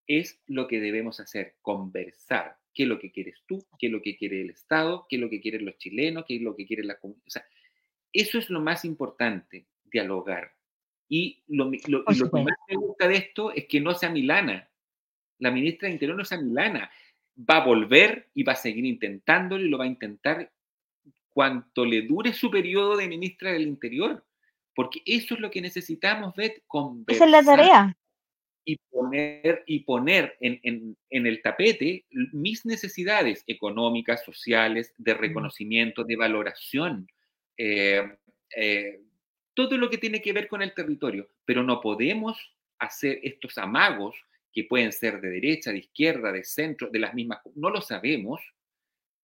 es 0.08 0.42
lo 0.48 0.68
que 0.68 0.80
debemos 0.80 1.20
hacer, 1.20 1.56
conversar. 1.62 2.58
¿Qué 2.74 2.84
es 2.84 2.90
lo 2.90 3.00
que 3.00 3.12
quieres 3.12 3.36
tú? 3.46 3.66
¿Qué 3.78 3.88
es 3.88 3.92
lo 3.92 4.02
que 4.02 4.18
quiere 4.18 4.42
el 4.42 4.50
Estado? 4.50 5.06
¿Qué 5.08 5.18
es 5.18 5.22
lo 5.22 5.30
que 5.30 5.40
quieren 5.40 5.66
los 5.66 5.78
chilenos? 5.78 6.26
¿Qué 6.28 6.38
es 6.38 6.42
lo 6.42 6.56
que 6.56 6.66
quiere 6.66 6.84
la 6.84 6.98
comunidad? 6.98 7.24
O 7.28 7.30
sea, 7.30 7.46
eso 8.12 8.40
es 8.40 8.50
lo 8.50 8.60
más 8.60 8.86
importante, 8.86 9.68
dialogar. 9.86 10.56
Y 11.08 11.44
lo, 11.48 11.72
lo, 11.88 12.04
lo 12.06 12.32
que 12.32 12.44
más 12.44 12.58
me 12.68 12.76
gusta 12.76 13.08
de 13.08 13.18
esto 13.18 13.52
es 13.54 13.66
que 13.66 13.82
no 13.82 13.94
sea 13.94 14.10
Milana. 14.10 14.70
La 15.40 15.52
ministra 15.52 15.88
de 15.88 15.94
Interior 15.94 16.18
no 16.18 16.26
sea 16.26 16.40
Milana. 16.40 16.92
Va 17.38 17.58
a 17.58 17.66
volver 17.66 18.30
y 18.34 18.44
va 18.44 18.54
a 18.54 18.58
seguir 18.58 18.86
intentándolo 18.86 19.64
y 19.64 19.70
lo 19.70 19.78
va 19.78 19.86
a 19.86 19.88
intentar 19.88 20.52
cuanto 21.32 21.86
le 21.86 22.04
dure 22.04 22.34
su 22.34 22.50
periodo 22.52 22.98
de 22.98 23.08
ministra 23.08 23.52
del 23.52 23.64
Interior, 23.64 24.26
porque 24.76 25.02
eso 25.06 25.36
es 25.36 25.40
lo 25.40 25.52
que 25.52 25.62
necesitamos, 25.62 26.36
ver 26.36 26.64
conversar. 26.68 27.16
Esa 27.16 27.26
es 27.26 27.46
la 27.46 27.52
tarea. 27.56 27.98
Y 28.66 28.78
poner, 28.90 29.64
y 29.66 29.80
poner 29.80 30.38
en, 30.42 30.96
en, 31.10 31.26
el 31.26 31.42
tapete 31.42 32.06
mis 32.12 32.66
necesidades 32.66 33.44
económicas, 33.48 34.24
sociales, 34.24 34.94
de 34.98 35.16
reconocimiento, 35.16 36.04
de 36.04 36.16
valoración, 36.16 37.08
eh, 37.58 38.04
eh, 38.56 39.00
todo 39.54 39.78
lo 39.78 39.90
que 39.90 39.98
tiene 39.98 40.22
que 40.22 40.34
ver 40.34 40.48
con 40.48 40.62
el 40.62 40.74
territorio, 40.74 41.30
pero 41.46 41.64
no 41.64 41.82
podemos 41.82 42.38
hacer 42.78 43.20
estos 43.24 43.58
amagos 43.58 44.16
que 44.54 44.64
pueden 44.64 44.92
ser 44.92 45.20
de 45.20 45.30
derecha, 45.30 45.72
de 45.72 45.80
izquierda, 45.80 46.32
de 46.32 46.44
centro, 46.44 46.90
de 46.90 47.00
las 47.00 47.14
mismas, 47.14 47.40
no 47.56 47.70
lo 47.70 47.82
sabemos, 47.82 48.40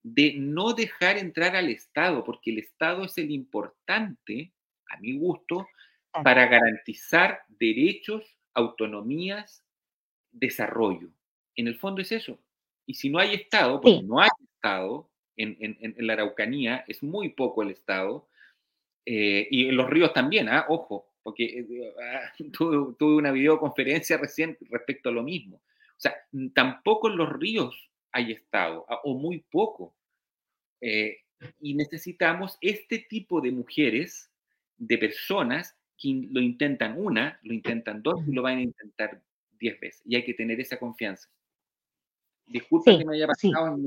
de 0.06 0.36
no 0.38 0.74
dejar 0.74 1.18
entrar 1.18 1.56
al 1.56 1.68
Estado, 1.70 2.24
porque 2.24 2.52
el 2.52 2.60
Estado 2.60 3.06
es 3.06 3.18
el 3.18 3.32
importante, 3.32 4.54
a 4.88 4.98
mi 5.00 5.18
gusto, 5.18 5.68
para 6.24 6.46
garantizar 6.46 7.39
derechos, 7.48 8.38
autonomías, 8.54 9.65
desarrollo. 10.32 11.10
En 11.56 11.68
el 11.68 11.76
fondo 11.76 12.04
es 12.04 12.12
eso. 12.12 12.39
Y 12.86 12.94
si 12.94 13.10
no 13.10 13.18
hay 13.18 13.34
Estado, 13.34 13.82
porque 13.82 14.04
no 14.04 14.20
hay 14.20 14.30
Estado, 14.54 15.10
en, 15.38 15.96
la 15.98 16.13
Araucanía 16.13 16.86
es 16.88 17.02
muy 17.02 17.30
poco 17.30 17.63
el 17.63 17.72
Estado, 17.72 18.30
eh, 19.08 19.48
y 19.50 19.70
en 19.70 19.76
los 19.76 19.89
ríos 19.89 20.13
también, 20.13 20.50
¿ah? 20.50 20.68
ojo, 20.70 21.15
porque 21.24 21.46
eh, 21.46 21.94
ah, 22.00 22.32
tuve, 22.54 23.15
una 23.15 23.32
videoconferencia 23.32 24.18
recién 24.18 24.56
respecto 24.70 25.10
a 25.10 25.13
lo 25.13 25.24
mismo. 25.24 25.56
O 25.58 26.00
sea, 26.00 26.15
tampoco 26.54 27.10
en 27.10 27.18
los 27.18 27.34
ríos 27.34 27.89
hay 28.15 28.32
Estado, 28.32 28.86
o 29.04 29.13
muy 29.13 29.43
poco. 29.51 29.93
Eh, 30.80 31.17
y 31.60 31.73
necesitamos 31.75 32.58
este 32.62 32.99
tipo 32.99 33.41
de 33.41 33.51
mujeres, 33.51 34.32
de 34.78 34.97
personas 34.97 35.75
que 35.97 36.28
lo 36.32 36.39
intentan 36.39 36.95
una, 36.97 37.38
lo 37.43 37.54
intentan 37.54 38.01
dos 38.01 38.25
y 38.25 38.32
lo 38.32 38.41
van 38.41 38.60
a 38.60 38.62
intentar 38.62 39.21
diez 39.60 39.78
veces. 39.82 40.01
Y 40.06 40.15
hay 40.15 40.23
que 40.23 40.34
tener 40.34 40.62
esa 40.62 40.80
confianza. 40.80 41.30
Disculpa 42.45 42.97
que 42.97 43.04
me 43.04 43.17
haya 43.17 43.28
pasado. 43.28 43.78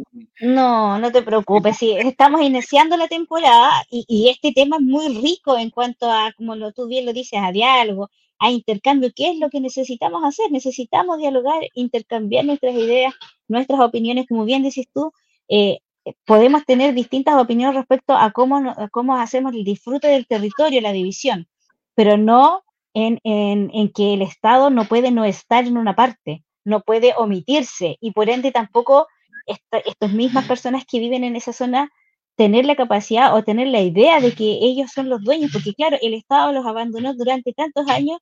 No, 0.41 0.99
no 0.99 1.11
te 1.11 1.23
preocupes. 1.23 1.79
Sí, 1.79 1.97
estamos 1.97 2.43
iniciando 2.43 2.99
la 2.99 3.09
temporada 3.09 3.71
y, 3.91 4.05
y, 4.09 4.29
este 4.29 4.53
tema 4.53 4.77
es 4.77 4.83
muy 4.83 5.23
rico 5.23 5.57
en 5.57 5.71
cuanto 5.71 6.11
a, 6.11 6.35
como 6.37 6.55
lo, 6.55 6.73
tú 6.73 6.87
bien 6.87 7.07
lo 7.07 7.15
dices, 7.15 7.41
a 7.43 7.51
diálogo, 7.51 8.11
a 8.39 8.51
intercambio. 8.51 9.11
¿Qué 9.15 9.31
es 9.31 9.39
lo 9.39 9.51
que 9.51 9.61
necesitamos 9.61 10.25
hacer? 10.25 10.51
Necesitamos 10.51 11.19
dialogar, 11.19 11.63
intercambiar 11.75 12.45
nuestras 12.45 12.75
ideas, 12.75 13.15
nuestras 13.49 13.81
opiniones, 13.81 14.27
como 14.29 14.45
bien 14.45 14.63
decís 14.63 14.89
tú, 14.93 15.13
eh, 15.49 15.81
podemos 16.25 16.65
tener 16.65 16.95
distintas 16.95 17.41
opiniones 17.41 17.77
respecto 17.77 18.15
a 18.15 18.31
cómo, 18.31 18.75
cómo 18.91 19.17
hacemos 19.17 19.55
el 19.55 19.65
disfrute 19.65 20.09
del 20.09 20.27
territorio, 20.27 20.81
la 20.81 20.93
división, 20.93 21.49
pero 21.95 22.17
no 22.17 22.63
en, 22.95 23.93
que 23.93 24.15
el 24.15 24.23
Estado 24.23 24.71
no 24.71 24.85
puede 24.85 25.11
no 25.11 25.25
estar 25.25 25.67
en 25.67 25.77
una 25.77 25.95
parte, 25.95 26.45
no 26.65 26.81
puede 26.81 27.15
omitirse 27.17 27.97
y 28.01 28.13
por 28.13 28.29
ende 28.29 28.53
tampoco 28.53 29.07
estas 29.47 30.13
mismas 30.13 30.47
personas 30.47 30.85
que 30.85 30.99
viven 30.99 31.25
en 31.25 31.37
esa 31.37 31.53
zona 31.53 31.91
tener 32.37 32.67
la 32.67 32.77
capacidad 32.77 33.35
o 33.35 33.43
tener 33.43 33.69
la 33.69 33.81
idea 33.81 34.21
de 34.21 34.33
que 34.33 34.59
ellos 34.61 34.91
son 34.93 35.09
los 35.09 35.23
dueños, 35.23 35.51
porque 35.53 35.75
claro, 35.75 35.97
el 36.01 36.15
Estado 36.15 36.53
los 36.53 36.67
abandonó 36.67 37.15
durante 37.15 37.53
tantos 37.53 37.89
años 37.89 38.19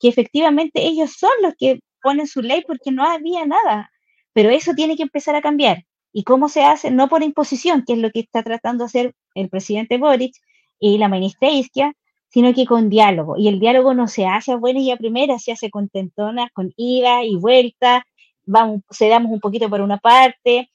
que 0.00 0.08
efectivamente 0.08 0.86
ellos 0.86 1.12
son 1.12 1.30
los 1.42 1.54
que 1.58 1.80
ponen 2.02 2.26
su 2.26 2.42
ley 2.42 2.62
porque 2.66 2.92
no 2.92 3.04
había 3.04 3.46
nada, 3.46 3.90
pero 4.32 4.50
eso 4.50 4.74
tiene 4.74 4.96
que 4.96 5.04
empezar 5.04 5.34
a 5.36 5.42
cambiar. 5.42 5.84
¿Y 6.12 6.22
cómo 6.22 6.48
se 6.48 6.62
hace? 6.62 6.90
No 6.90 7.08
por 7.08 7.22
imposición, 7.22 7.84
que 7.84 7.94
es 7.94 7.98
lo 7.98 8.10
que 8.10 8.20
está 8.20 8.42
tratando 8.42 8.84
de 8.84 8.86
hacer 8.86 9.14
el 9.34 9.48
presidente 9.48 9.98
Boric 9.98 10.34
y 10.78 10.98
la 10.98 11.08
ministra 11.08 11.50
Isquia, 11.50 11.92
sino 12.28 12.52
que 12.52 12.66
con 12.66 12.88
diálogo. 12.88 13.36
Y 13.36 13.48
el 13.48 13.58
diálogo 13.58 13.94
no 13.94 14.06
se 14.06 14.26
hace 14.26 14.52
a 14.52 14.56
buenas 14.56 14.82
y 14.82 14.90
a 14.90 14.96
primeras, 14.96 15.42
se 15.42 15.52
hace 15.52 15.70
con 15.70 15.88
tentonas, 15.88 16.50
con 16.52 16.72
ida 16.76 17.24
y 17.24 17.36
vuelta, 17.36 18.04
vamos, 18.44 18.82
se 18.90 19.08
damos 19.08 19.32
un 19.32 19.40
poquito 19.40 19.68
por 19.68 19.80
una 19.80 19.98
parte. 19.98 20.70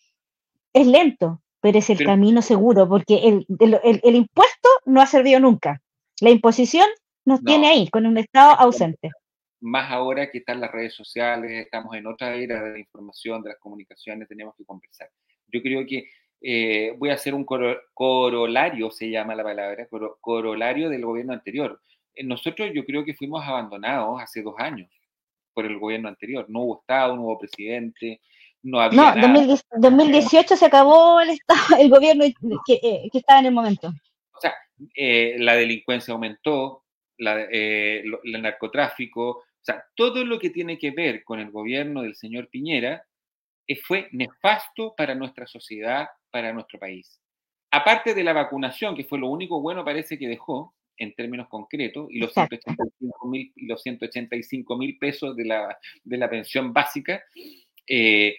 Es 0.74 0.88
lento, 0.88 1.42
pero 1.62 1.80
es 1.80 1.90
el 1.90 2.04
camino 2.04 2.42
seguro, 2.42 2.88
porque 2.88 3.16
el, 3.28 3.46
el, 4.04 4.16
impuesto 4.16 4.70
no 4.86 5.02
ha 5.02 5.06
servido 5.06 5.40
nunca. 5.40 5.82
La 6.22 6.30
imposición 6.30 6.88
nos 7.26 7.44
tiene 7.44 7.68
ahí, 7.68 7.90
con 7.90 8.06
un 8.06 8.18
Estado 8.18 8.54
ausente 8.60 9.10
más 9.62 9.92
ahora 9.92 10.30
que 10.32 10.40
están 10.40 10.62
las 10.62 10.72
redes 10.72 10.94
sociales, 10.94 11.52
estamos 11.52 11.96
en 11.96 12.08
otra 12.08 12.36
era 12.36 12.64
de 12.64 12.72
la 12.72 12.80
información, 12.80 13.42
de 13.42 13.50
las 13.50 13.60
comunicaciones, 13.60 14.28
tenemos 14.28 14.56
que 14.56 14.66
conversar. 14.66 15.10
Yo 15.48 15.62
creo 15.62 15.86
que 15.86 16.10
eh, 16.42 16.94
voy 16.98 17.10
a 17.10 17.16
hacer 17.16 17.34
un 17.34 17.46
corolario, 17.46 18.92
se 18.92 19.10
llama 19.10 19.36
la 19.36 19.44
palabra, 19.44 19.88
corolario 20.22 20.90
del 20.90 21.04
gobierno 21.04 21.34
anterior. 21.34 21.82
Eh, 22.16 22.24
nosotros 22.24 22.70
yo 22.74 22.86
creo 22.86 23.04
que 23.04 23.14
fuimos 23.14 23.46
abandonados 23.46 24.22
hace 24.22 24.42
dos 24.42 24.56
años 24.58 24.90
por 25.54 25.66
el 25.66 25.78
gobierno 25.78 26.08
anterior. 26.08 26.46
No 26.48 26.62
hubo 26.62 26.80
Estado, 26.80 27.16
no 27.16 27.24
hubo 27.24 27.40
presidente, 27.40 28.22
no 28.64 28.80
había. 28.80 29.16
No, 29.16 29.58
2018 29.78 30.56
se 30.56 30.66
acabó 30.66 31.20
el, 31.20 31.32
estado, 31.32 31.78
el 31.80 31.90
gobierno 31.90 32.24
que, 32.66 32.74
eh, 32.76 33.10
que, 33.12 33.18
estaba 33.18 33.42
en 33.42 33.48
el 33.48 33.54
momento. 33.54 33.90
O 33.90 34.40
sea, 34.40 34.54
la 35.40 35.56
delincuencia 35.56 36.14
aumentó, 36.14 36.84
la, 37.20 37.44
el 37.44 38.42
narcotráfico, 38.42 39.30
o 39.30 39.44
sea, 39.62 39.86
todo 39.96 40.26
lo 40.26 40.40
que 40.40 40.50
tiene 40.50 40.78
que 40.78 40.92
ver 40.92 41.24
con 41.24 41.40
el 41.40 41.52
gobierno 41.52 42.02
del 42.02 42.16
señor 42.16 42.50
Piñera 42.50 43.06
eh, 43.68 43.76
fue 43.76 44.08
nefasto 44.12 44.96
para 44.98 45.14
nuestra 45.14 45.46
sociedad, 45.46 46.08
para 46.32 46.54
nuestro 46.54 46.80
país. 46.80 47.22
Aparte 47.72 48.16
de 48.16 48.24
la 48.24 48.34
vacunación, 48.34 48.96
que 48.96 49.04
fue 49.04 49.20
lo 49.20 49.28
único 49.28 49.62
bueno 49.62 49.86
parece 49.86 50.18
que 50.18 50.28
dejó, 50.28 50.74
en 50.98 51.14
términos 51.14 51.48
concretos, 51.48 52.08
y 52.10 52.20
los 52.20 52.34
185 52.34 53.28
mil, 53.28 53.54
y 53.56 53.68
los 53.68 53.82
185 53.84 54.78
mil 54.78 54.98
pesos 54.98 55.36
de 55.36 55.46
la, 55.46 55.78
de 56.04 56.18
la 56.18 56.30
pensión 56.30 56.74
básica, 56.74 57.24
eh, 57.88 58.36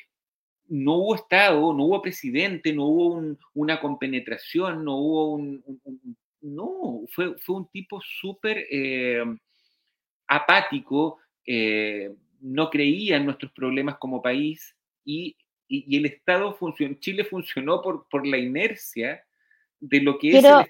no 0.69 0.95
hubo 0.97 1.15
Estado, 1.15 1.73
no 1.73 1.85
hubo 1.85 2.03
presidente, 2.03 2.73
no 2.73 2.87
hubo 2.87 3.37
una 3.55 3.81
compenetración, 3.81 4.85
no 4.85 4.97
hubo 4.97 5.35
un... 5.35 5.65
no, 6.43 7.03
fue, 7.13 7.37
fue, 7.39 7.57
un 7.57 7.69
tipo 7.69 8.01
súper 8.01 8.67
eh, 8.71 9.25
apático, 10.27 11.19
no 12.41 12.71
creía 12.71 13.17
en 13.17 13.25
nuestros 13.25 13.51
problemas 13.53 13.97
como 13.99 14.23
país, 14.23 14.77
y, 15.05 15.37
el 15.69 16.07
Estado 16.07 16.53
funcionó, 16.55 16.97
Chile 16.99 17.25
funcionó 17.25 17.81
por, 17.81 18.09
por 18.09 18.27
la 18.27 18.39
inercia 18.39 19.23
de 19.79 20.01
lo 20.01 20.19
que 20.19 20.29
es 20.29 20.35
el 20.35 20.45
Estado. 20.45 20.67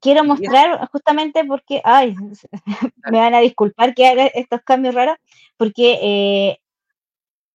Quiero 0.00 0.24
mostrar 0.24 0.88
justamente 0.90 1.44
porque, 1.44 1.80
ay, 1.84 2.14
me 3.10 3.18
van 3.18 3.34
a 3.34 3.40
disculpar 3.40 3.94
que 3.94 4.06
haga 4.06 4.26
estos 4.26 4.60
cambios 4.62 4.94
raros, 4.94 5.16
porque 5.56 5.98
eh, 6.02 6.58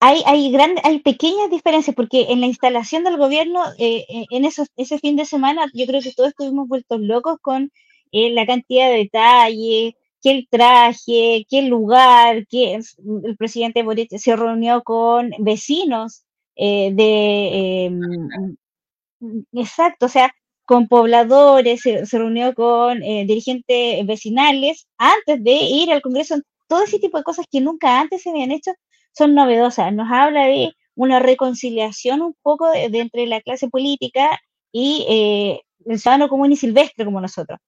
hay, 0.02 0.24
hay, 0.26 0.54
hay 0.84 1.00
pequeñas 1.00 1.50
diferencias, 1.50 1.96
porque 1.96 2.28
en 2.30 2.42
la 2.42 2.48
instalación 2.48 3.04
del 3.04 3.18
gobierno, 3.18 3.64
eh, 3.78 4.06
eh, 4.10 4.26
en 4.32 4.46
esos, 4.46 4.68
ese 4.76 5.00
fin 5.00 5.16
de 5.16 5.26
semana, 5.26 5.66
yo 5.74 5.86
creo 5.86 6.02
que 6.02 6.12
todos 6.12 6.30
estuvimos 6.30 6.68
vueltos 6.68 7.00
locos 7.02 7.38
con 7.42 7.72
la 8.12 8.46
cantidad 8.46 8.90
de 8.90 8.98
detalles, 8.98 9.94
que 10.22 10.32
el 10.32 10.48
traje, 10.50 11.46
que 11.50 11.60
el 11.60 11.68
lugar, 11.68 12.46
que 12.48 12.76
el 12.76 13.38
presidente 13.38 13.84
Boric 13.84 14.18
se 14.18 14.36
reunió 14.36 14.84
con 14.84 15.32
vecinos 15.40 16.24
eh, 16.56 16.92
de... 16.94 17.86
Em, 17.86 18.58
exacto, 19.54 20.06
o 20.08 20.10
sea, 20.10 20.34
con 20.66 20.88
pobladores, 20.88 21.82
se, 21.82 22.06
reunió 22.18 22.54
con 22.54 23.02
eh, 23.04 23.26
dirigentes 23.28 24.06
vecinales 24.06 24.88
antes 24.98 25.44
de 25.44 25.54
ir 25.54 25.92
al 25.92 26.02
Congreso. 26.02 26.36
Todo 26.68 26.84
ese 26.84 27.00
tipo 27.00 27.18
de 27.18 27.24
cosas 27.24 27.46
que 27.52 27.62
nunca 27.62 28.00
antes 28.00 28.22
se 28.22 28.30
habían 28.30 28.52
hecho 28.52 28.72
son 29.12 29.36
novedosas. 29.36 29.94
Nos 29.94 30.12
habla 30.12 30.46
de 30.46 30.74
una 30.96 31.20
reconciliación 31.20 32.22
un 32.22 32.36
poco 32.42 32.70
de, 32.70 32.86
entre 33.00 33.26
la 33.28 33.42
clase 33.42 33.70
política 33.70 34.40
y 34.72 35.06
eh, 35.10 35.62
el 35.86 36.00
ciudadano 36.00 36.30
común 36.30 36.52
y 36.52 36.58
silvestre 36.58 37.06
como 37.06 37.22
nosotros. 37.22 37.60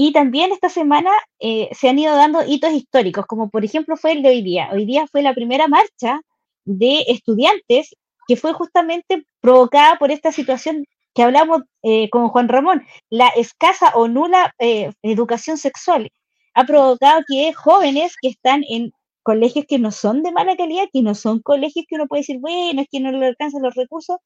Y 0.00 0.12
también 0.12 0.52
esta 0.52 0.68
semana 0.68 1.10
eh, 1.40 1.68
se 1.72 1.88
han 1.88 1.98
ido 1.98 2.14
dando 2.14 2.44
hitos 2.46 2.72
históricos, 2.72 3.26
como 3.26 3.50
por 3.50 3.64
ejemplo 3.64 3.96
fue 3.96 4.12
el 4.12 4.22
de 4.22 4.28
hoy 4.28 4.42
día. 4.42 4.68
Hoy 4.72 4.84
día 4.84 5.06
fue 5.10 5.22
la 5.22 5.34
primera 5.34 5.66
marcha 5.66 6.20
de 6.64 7.04
estudiantes 7.08 7.96
que 8.28 8.36
fue 8.36 8.52
justamente 8.52 9.24
provocada 9.40 9.98
por 9.98 10.12
esta 10.12 10.30
situación 10.30 10.84
que 11.14 11.24
hablamos 11.24 11.62
eh, 11.82 12.08
con 12.10 12.28
Juan 12.28 12.48
Ramón, 12.48 12.86
la 13.10 13.26
escasa 13.30 13.90
o 13.96 14.06
nula 14.06 14.54
eh, 14.60 14.92
educación 15.02 15.56
sexual. 15.56 16.12
Ha 16.54 16.64
provocado 16.64 17.22
que 17.26 17.52
jóvenes 17.54 18.14
que 18.22 18.28
están 18.28 18.62
en 18.68 18.92
colegios 19.22 19.66
que 19.68 19.78
no 19.78 19.90
son 19.90 20.22
de 20.22 20.32
mala 20.32 20.56
calidad, 20.56 20.88
que 20.92 21.02
no 21.02 21.14
son 21.14 21.40
colegios 21.40 21.86
que 21.88 21.96
uno 21.96 22.06
puede 22.06 22.20
decir, 22.20 22.38
bueno, 22.38 22.82
es 22.82 22.88
que 22.90 23.00
no 23.00 23.12
le 23.12 23.26
alcanzan 23.26 23.62
los 23.62 23.74
recursos, 23.74 24.18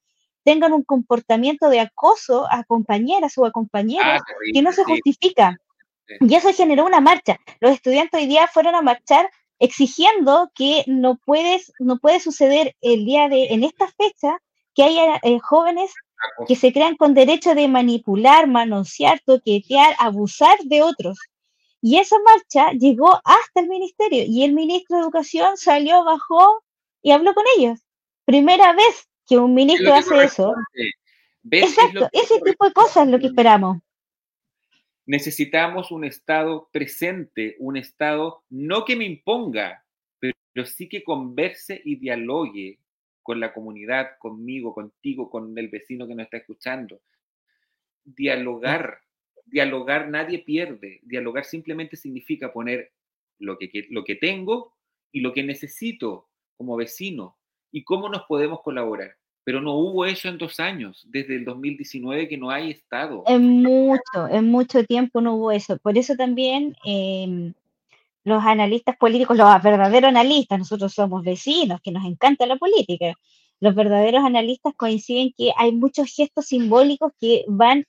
tengan 0.45 0.73
un 0.73 0.83
comportamiento 0.83 1.69
de 1.69 1.81
acoso 1.81 2.47
a 2.51 2.65
compañeras 2.65 3.37
o 3.39 3.45
a 3.45 3.53
compañeros 3.53 4.21
ah, 4.21 4.35
que 4.53 4.63
no 4.63 4.73
se 4.73 4.85
justifica. 4.85 5.57
Y 6.21 6.35
eso 6.35 6.53
generó 6.53 6.85
una 6.85 7.01
marcha. 7.01 7.39
Los 7.61 7.73
estudiantes 7.73 8.21
hoy 8.21 8.27
día 8.27 8.49
fueron 8.49 8.75
a 8.75 8.83
marchar 8.83 9.31
exigiendo 9.59 10.51
que 10.55 10.83
no, 10.89 11.17
puedes, 11.25 11.73
no 11.79 11.99
puede 11.99 12.19
suceder 12.19 12.75
el 12.81 13.05
día 13.05 13.29
de, 13.29 13.47
en 13.47 13.63
esta 13.63 13.87
fecha, 13.87 14.37
que 14.75 14.83
haya 14.83 15.21
eh, 15.23 15.39
jóvenes 15.39 15.93
que 16.47 16.57
se 16.57 16.73
crean 16.73 16.97
con 16.97 17.15
derecho 17.15 17.55
de 17.55 17.69
manipular, 17.69 18.47
manosear, 18.47 19.21
toquetear, 19.25 19.95
abusar 19.99 20.59
de 20.65 20.83
otros. 20.83 21.19
Y 21.85 21.99
esa 21.99 22.17
marcha 22.21 22.71
llegó 22.73 23.21
hasta 23.25 23.61
el 23.61 23.69
ministerio 23.69 24.23
y 24.25 24.45
el 24.45 24.53
ministro 24.53 24.97
de 24.97 25.03
Educación 25.03 25.57
salió, 25.57 26.05
bajó 26.05 26.63
y 27.03 27.11
habló 27.11 27.35
con 27.35 27.45
ellos. 27.59 27.81
Primera 28.25 28.73
vez 28.73 29.09
que 29.27 29.37
un 29.37 29.53
ministro 29.53 29.93
hace 29.93 30.23
eso. 30.23 30.55
Exacto, 31.51 32.09
ese 32.13 32.41
tipo 32.41 32.65
de 32.65 32.73
cosas 32.73 33.07
es 33.07 33.13
lo 33.13 33.19
que 33.19 33.27
esperamos. 33.27 33.79
Necesitamos 35.07 35.91
un 35.91 36.05
Estado 36.05 36.69
presente, 36.73 37.57
un 37.59 37.77
Estado 37.77 38.45
no 38.49 38.85
que 38.85 38.95
me 38.95 39.05
imponga, 39.05 39.85
pero, 40.21 40.65
sí 40.65 40.89
que 40.89 41.03
converse 41.03 41.83
y 41.85 41.97
dialogue 41.97 42.79
con 43.23 43.41
la 43.41 43.53
comunidad, 43.53 44.19
conmigo, 44.21 44.73
contigo, 44.73 45.29
con 45.29 45.59
el 45.59 45.69
vecino 45.69 46.07
que 46.07 46.15
nos 46.15 46.25
está 46.25 46.37
escuchando. 46.37 47.01
Dialogar, 48.05 49.01
dialogar 49.45 50.09
nadie 50.09 50.39
pierde. 50.39 51.01
Dialogar 51.03 51.45
simplemente 51.45 51.97
significa 51.97 52.53
poner 52.53 52.93
lo 53.39 53.59
que, 53.59 53.87
lo 53.91 54.05
que 54.05 54.17
tengo 54.17 54.75
y 55.11 55.21
lo 55.21 55.33
que 55.33 55.43
necesito 55.43 56.29
como 56.57 56.77
vecino 56.77 57.37
y 57.71 57.85
cómo 57.85 58.09
nos 58.09 58.23
podemos 58.25 58.61
colaborar 58.63 59.17
pero 59.45 59.61
no 59.61 59.75
hubo 59.75 60.07
eso 60.07 60.29
en 60.29 60.39
dos 60.39 60.61
años, 60.61 61.05
desde 61.09 61.37
el 61.37 61.45
2019 61.45 62.29
que 62.29 62.39
no 62.39 62.51
hay 62.51 62.71
Estado. 62.71 63.25
En 63.27 63.63
mucho, 63.63 64.29
en 64.31 64.47
mucho 64.47 64.85
tiempo 64.85 65.21
no 65.21 65.35
hubo 65.35 65.51
eso. 65.53 65.79
Por 65.79 65.99
eso 65.99 66.15
también 66.15 66.77
em, 66.85 67.53
los 68.25 68.43
analistas 68.45 68.97
políticos, 68.97 69.37
los 69.37 69.63
verdaderos 69.63 70.09
analistas, 70.09 70.59
nosotros 70.59 70.93
somos 70.93 71.25
vecinos, 71.25 71.81
que 71.83 71.91
nos 71.91 72.05
encanta 72.05 72.47
la 72.47 72.57
política, 72.57 73.15
los 73.59 73.75
verdaderos 73.75 74.25
analistas 74.25 74.75
coinciden 74.77 75.33
que 75.37 75.53
hay 75.57 75.73
muchos 75.73 76.13
gestos 76.15 76.47
simbólicos 76.47 77.13
que 77.21 77.45
van, 77.49 77.85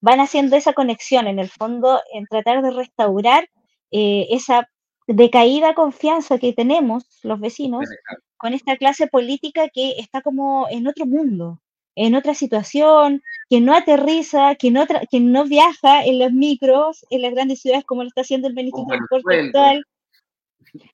van 0.00 0.20
haciendo 0.20 0.56
esa 0.56 0.72
conexión, 0.72 1.26
en 1.26 1.38
el 1.38 1.48
fondo, 1.48 2.00
en 2.12 2.26
tratar 2.26 2.62
de 2.62 2.70
restaurar 2.70 3.48
eh, 3.90 4.26
esa 4.30 4.68
decaída 5.06 5.74
confianza 5.74 6.38
que 6.38 6.52
tenemos 6.52 7.04
los 7.22 7.40
vecinos 7.40 7.88
con 8.36 8.52
esta 8.52 8.76
clase 8.76 9.06
política 9.06 9.68
que 9.68 9.94
está 9.98 10.20
como 10.20 10.66
en 10.68 10.86
otro 10.88 11.06
mundo, 11.06 11.60
en 11.94 12.14
otra 12.14 12.34
situación, 12.34 13.22
que 13.48 13.60
no 13.60 13.74
aterriza, 13.74 14.54
que 14.56 14.70
no, 14.70 14.84
que 15.10 15.20
no 15.20 15.44
viaja 15.44 16.04
en 16.04 16.18
los 16.18 16.32
micros, 16.32 17.06
en 17.10 17.22
las 17.22 17.32
grandes 17.32 17.60
ciudades 17.60 17.84
como 17.84 18.02
lo 18.02 18.08
está 18.08 18.22
haciendo 18.22 18.48
el 18.48 18.54
ministro 18.54 18.82
de 18.82 18.98
Transporte 18.98 19.40
actual. 19.40 19.84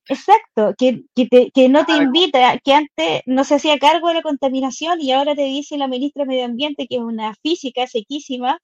Exacto, 0.08 0.74
que, 0.78 1.04
que, 1.14 1.68
no 1.68 1.84
te 1.84 1.96
invita, 1.96 2.58
que 2.62 2.72
antes 2.72 3.22
no 3.26 3.42
se 3.42 3.56
hacía 3.56 3.78
cargo 3.78 4.08
de 4.08 4.14
la 4.14 4.22
contaminación 4.22 5.00
y 5.00 5.10
ahora 5.10 5.34
te 5.34 5.42
dice 5.42 5.76
la 5.76 5.88
ministra 5.88 6.22
de 6.22 6.28
Medio 6.28 6.44
Ambiente, 6.44 6.86
que 6.86 6.96
es 6.96 7.02
una 7.02 7.34
física 7.42 7.86
sequísima, 7.88 8.60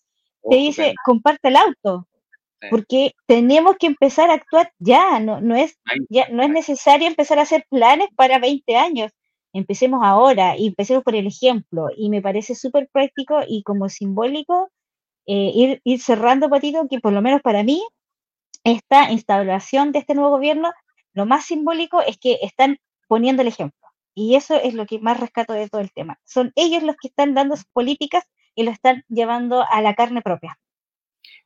te 0.49 0.57
oh, 0.57 0.59
dice, 0.59 0.95
comparte 1.05 1.49
el 1.49 1.57
auto, 1.57 2.07
porque 2.71 3.13
tenemos 3.27 3.77
que 3.79 3.87
empezar 3.87 4.31
a 4.31 4.35
actuar 4.35 4.73
ya, 4.79 5.21
no, 5.21 5.41
no, 5.41 5.55
es, 5.57 5.79
ya, 6.09 6.29
no 6.31 6.43
es 6.43 6.51
necesario 6.51 7.07
empezar 7.07 7.39
a 7.39 7.43
hacer 7.43 7.65
planes 7.71 8.09
para 8.17 8.39
20 8.39 8.77
años, 8.77 9.13
empecemos 9.53 10.01
ahora 10.03 10.57
y 10.57 10.69
empecemos 10.69 11.05
por 11.05 11.15
el 11.15 11.27
ejemplo. 11.27 11.89
Y 11.97 12.11
me 12.11 12.23
parece 12.23 12.55
súper 12.55 12.89
práctico 12.93 13.41
y 13.47 13.63
como 13.63 13.89
simbólico 13.89 14.71
eh, 15.27 15.53
ir, 15.55 15.81
ir 15.85 16.01
cerrando, 16.01 16.49
Patito, 16.49 16.87
que 16.89 17.01
por 17.01 17.13
lo 17.13 17.23
menos 17.23 17.43
para 17.43 17.63
mí, 17.63 17.83
esta 18.65 19.11
instalación 19.11 19.93
de 19.93 20.01
este 20.01 20.15
nuevo 20.15 20.31
gobierno, 20.31 20.73
lo 21.13 21.27
más 21.27 21.45
simbólico 21.47 22.01
es 22.01 22.19
que 22.19 22.39
están 22.43 22.79
poniendo 23.09 23.43
el 23.43 23.49
ejemplo. 23.49 23.79
Y 24.15 24.35
eso 24.35 24.57
es 24.57 24.75
lo 24.75 24.87
que 24.87 24.99
más 24.99 25.21
rescato 25.21 25.53
de 25.53 25.69
todo 25.69 25.81
el 25.81 25.93
tema. 25.93 26.19
Son 26.25 26.53
ellos 26.57 26.83
los 26.83 26.97
que 26.97 27.09
están 27.09 27.35
dando 27.35 27.57
sus 27.57 27.67
políticas 27.67 28.25
y 28.59 28.65
lo 28.65 28.73
están 28.73 29.05
llevando 29.09 29.65
a 29.71 29.81
la 29.81 29.95
carne 29.95 30.21
propia. 30.21 30.59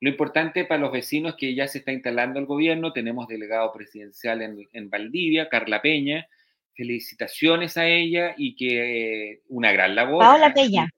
Lo 0.00 0.08
importante 0.08 0.64
para 0.64 0.80
los 0.80 0.92
vecinos 0.92 1.36
que 1.36 1.54
ya 1.54 1.68
se 1.68 1.78
está 1.78 1.92
instalando 1.92 2.40
el 2.40 2.46
gobierno, 2.46 2.94
tenemos 2.94 3.28
delegado 3.28 3.70
presidencial 3.70 4.40
en, 4.40 4.66
en 4.72 4.88
Valdivia, 4.88 5.50
Carla 5.50 5.82
Peña, 5.82 6.26
felicitaciones 6.74 7.76
a 7.76 7.86
ella 7.86 8.34
y 8.38 8.56
que 8.56 9.32
eh, 9.32 9.42
una 9.48 9.72
gran 9.72 9.94
labor. 9.94 10.20
Paola 10.20 10.54
Peña. 10.54 10.88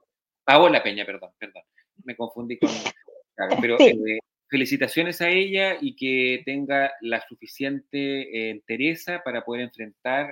Paola 0.44 0.84
Peña, 0.84 1.04
perdón, 1.04 1.32
perdón. 1.36 1.64
Me 2.04 2.14
confundí 2.14 2.58
con... 2.58 2.70
pero 3.60 3.76
eh, 3.80 4.20
felicitaciones 4.48 5.20
a 5.20 5.30
ella 5.30 5.76
y 5.80 5.96
que 5.96 6.42
tenga 6.44 6.92
la 7.00 7.20
suficiente 7.26 7.98
eh, 7.98 8.50
entereza 8.50 9.20
para 9.24 9.44
poder 9.44 9.62
enfrentar 9.62 10.26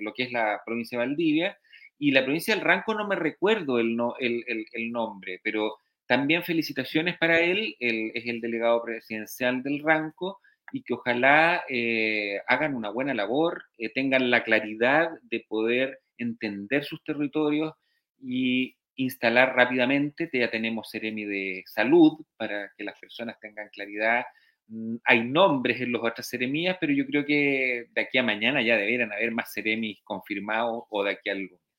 lo 0.00 0.14
que 0.14 0.22
es 0.22 0.32
la 0.32 0.62
provincia 0.64 0.98
de 0.98 1.04
Valdivia. 1.04 1.58
Y 2.02 2.12
la 2.12 2.24
provincia 2.24 2.54
del 2.54 2.64
Ranco 2.64 2.94
no 2.94 3.06
me 3.06 3.14
recuerdo 3.14 3.78
el, 3.78 3.94
no, 3.94 4.14
el, 4.18 4.42
el, 4.46 4.90
nombre, 4.90 5.38
pero 5.44 5.76
también 6.06 6.42
felicitaciones 6.42 7.18
para 7.18 7.40
él, 7.40 7.76
él 7.78 8.10
es 8.14 8.26
el 8.26 8.40
delegado 8.40 8.82
presidencial 8.82 9.62
del 9.62 9.82
Ranco 9.82 10.40
y 10.72 10.82
que 10.82 10.94
ojalá 10.94 11.62
eh, 11.68 12.40
hagan 12.46 12.74
una 12.74 12.88
buena 12.88 13.12
labor, 13.12 13.64
eh, 13.76 13.90
tengan 13.90 14.30
la 14.30 14.44
claridad 14.44 15.10
de 15.24 15.44
poder 15.46 16.00
entender 16.16 16.84
sus 16.84 17.04
territorios 17.04 17.74
y 18.18 18.76
instalar 18.96 19.54
rápidamente. 19.54 20.30
Ya 20.32 20.50
tenemos 20.50 20.88
Ceremi 20.90 21.26
de 21.26 21.64
Salud 21.66 22.24
para 22.38 22.72
que 22.78 22.84
las 22.84 22.98
personas 22.98 23.38
tengan 23.40 23.68
claridad. 23.68 24.24
Mm, 24.68 24.96
hay 25.04 25.22
nombres 25.22 25.82
en 25.82 25.92
los 25.92 26.02
otras 26.02 26.26
Ceremías, 26.30 26.78
pero 26.80 26.94
yo 26.94 27.04
creo 27.04 27.26
que 27.26 27.88
de 27.90 28.00
aquí 28.00 28.16
a 28.16 28.22
mañana 28.22 28.62
ya 28.62 28.78
deberían 28.78 29.12
haber 29.12 29.32
más 29.32 29.52
Ceremis 29.52 30.00
confirmados 30.02 30.84
o 30.88 31.04
de 31.04 31.10
aquí 31.10 31.28
al 31.28 31.42
lunes. 31.42 31.69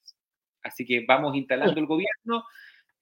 Así 0.63 0.85
que 0.85 1.05
vamos 1.07 1.35
instalando 1.35 1.79
el 1.79 1.85
gobierno. 1.85 2.45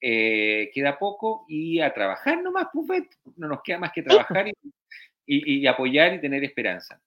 Eh, 0.00 0.70
queda 0.72 0.98
poco 0.98 1.44
y 1.48 1.80
a 1.80 1.92
trabajar 1.92 2.42
nomás, 2.42 2.68
Puffet. 2.72 3.06
No 3.36 3.48
nos 3.48 3.62
queda 3.62 3.78
más 3.78 3.92
que 3.92 4.02
trabajar 4.02 4.48
y 4.48 4.52
y, 5.30 5.66
apoyar 5.66 6.14
y 6.14 6.20
tener 6.20 6.42
esperanza. 6.44 7.00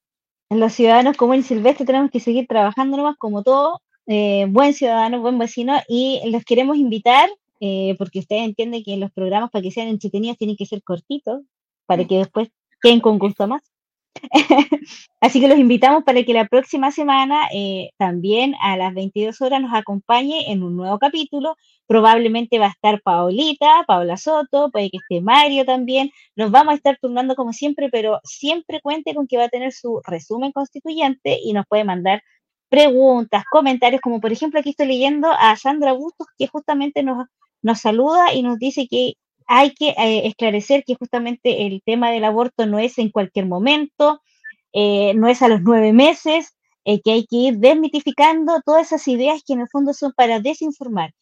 Los 0.49 0.74
ciudadanos 0.74 1.18
como 1.18 1.34
el 1.34 1.43
silvestre 1.43 1.86
tenemos 1.86 2.12
que 2.12 2.20
seguir 2.20 2.47
trabajando 2.47 2.97
nomás 2.97 3.18
como 3.18 3.43
todo, 3.43 3.82
eh, 4.08 4.45
buen 4.49 4.74
ciudadano, 4.74 5.22
buen 5.22 5.38
vecino, 5.38 5.82
y 5.88 6.22
los 6.32 6.43
queremos 6.43 6.78
invitar, 6.78 7.30
eh, 7.60 7.95
porque 7.97 8.20
ustedes 8.20 8.43
entienden 8.43 8.84
que 8.84 8.97
los 8.97 9.12
programas 9.12 9.49
para 9.49 9.64
que 9.64 9.72
sean 9.72 9.88
entretenidos 9.88 10.38
tienen 10.38 10.56
que 10.56 10.66
ser 10.66 10.84
cortitos, 10.84 11.41
para 11.86 12.04
mm. 12.04 12.08
que 12.08 12.18
después 12.18 12.49
queden 12.82 12.99
con 12.99 13.20
gusto 13.20 13.47
más. 13.47 13.62
Así 15.22 15.39
que 15.39 15.47
los 15.47 15.57
invitamos 15.57 16.03
para 16.03 16.24
que 16.24 16.34
la 16.34 16.47
próxima 16.47 16.91
semana 16.91 17.47
eh, 17.53 17.91
también 17.97 18.55
a 18.61 18.78
las 18.78 18.93
22 18.93 19.41
horas 19.41 19.61
nos 19.61 19.74
acompañe 19.74 20.51
en 20.51 20.64
un 20.64 20.76
nuevo 20.76 20.99
capítulo. 20.99 21.55
Probablemente 21.88 22.59
va 22.59 22.68
a 22.68 22.70
estar 22.70 23.01
Paolita, 23.01 23.84
Paola 23.88 24.18
Soto, 24.18 24.70
puede 24.72 24.89
que 24.89 24.97
esté 24.97 25.22
Mario 25.22 25.66
también. 25.66 26.11
Nos 26.36 26.51
vamos 26.51 26.74
a 26.74 26.78
estar 26.78 26.97
turnando 27.01 27.36
como 27.36 27.53
siempre, 27.53 27.89
pero 27.89 28.20
siempre 28.24 28.82
cuente 28.82 29.14
con 29.16 29.28
que 29.28 29.38
va 29.38 29.45
a 29.45 29.49
tener 29.49 29.72
su 29.74 30.01
resumen 30.05 30.51
constituyente 30.51 31.39
y 31.43 31.53
nos 31.53 31.66
puede 31.68 31.84
mandar 31.84 32.22
preguntas, 32.70 33.43
comentarios, 33.51 34.01
como 34.01 34.20
por 34.20 34.32
ejemplo 34.32 34.59
aquí 34.59 34.72
estoy 34.72 34.88
leyendo 34.88 35.30
a 35.32 35.55
Sandra 35.57 35.93
Bustos, 35.93 36.28
que 36.38 36.47
justamente 36.47 37.03
nos, 37.03 37.28
nos 37.61 37.80
saluda 37.80 38.34
y 38.34 38.41
nos 38.41 38.57
dice 38.57 38.88
que 38.89 39.14
hay 39.56 39.72
que 39.76 39.89
eh, 39.89 40.26
esclarecer 40.26 40.84
que 40.84 40.95
justamente 40.95 41.68
el 41.68 41.84
tema 41.86 42.10
del 42.10 42.24
aborto 42.24 42.66
no 42.66 42.80
es 42.80 42.97
en 42.97 43.12
cualquier 43.12 43.45
momento, 43.45 44.20
eh, 44.74 45.14
no 45.14 45.28
es 45.28 45.43
a 45.43 45.47
los 45.47 45.62
nueve 45.62 45.93
meses, 45.93 46.58
eh, 46.86 46.99
que 47.01 47.12
hay 47.12 47.28
que 47.28 47.36
ir 47.36 47.58
desmitificando 47.60 48.62
todas 48.66 48.88
esas 48.88 49.08
ideas 49.08 49.43
que 49.45 49.54
en 49.54 49.60
el 49.62 49.70
fondo 49.70 49.93
son 49.93 50.12
para 50.14 50.39
desinformar. 50.39 51.14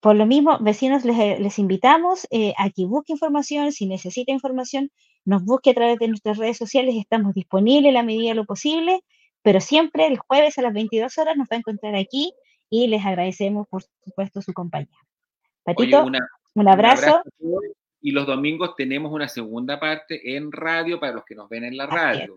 Por 0.00 0.16
lo 0.16 0.26
mismo, 0.26 0.58
vecinos, 0.60 1.02
les, 1.06 1.58
invitamos 1.58 2.26
a 2.56 2.70
que 2.70 2.84
busque 2.86 3.14
información, 3.14 3.72
si 3.72 3.86
necesita 3.86 4.32
información, 4.32 4.90
nos 5.24 5.42
busque 5.42 5.70
a 5.70 5.74
través 5.74 5.98
de 5.98 6.08
nuestras 6.08 6.36
redes 6.36 6.58
sociales, 6.58 6.94
estamos 6.98 7.32
disponibles 7.34 7.88
en 7.88 7.94
la 7.94 8.02
medida 8.02 8.30
de 8.30 8.34
lo 8.34 8.44
posible, 8.44 9.00
pero 9.42 9.60
siempre 9.60 10.06
el 10.06 10.18
jueves 10.18 10.58
a 10.58 10.62
las 10.62 10.72
22 10.74 11.16
horas 11.18 11.36
nos 11.36 11.48
va 11.48 11.56
a 11.56 11.58
encontrar 11.58 11.94
aquí 11.96 12.32
y 12.70 12.86
les 12.86 13.04
agradecemos, 13.04 13.66
por 13.68 13.82
supuesto, 14.04 14.42
su 14.42 14.52
compañía. 14.52 14.98
Patito. 15.64 16.04
Un 16.54 16.68
abrazo. 16.68 17.22
y 18.02 18.10
los 18.12 18.26
domingos 18.26 18.74
tenemos 18.76 19.12
una 19.12 19.28
segunda 19.28 19.78
parte 19.78 20.36
en 20.36 20.50
radio 20.50 20.98
para 20.98 21.12
los 21.12 21.24
que 21.24 21.34
nos 21.34 21.48
ven 21.48 21.64
en 21.64 21.76
la 21.76 21.86
radio. 21.86 22.34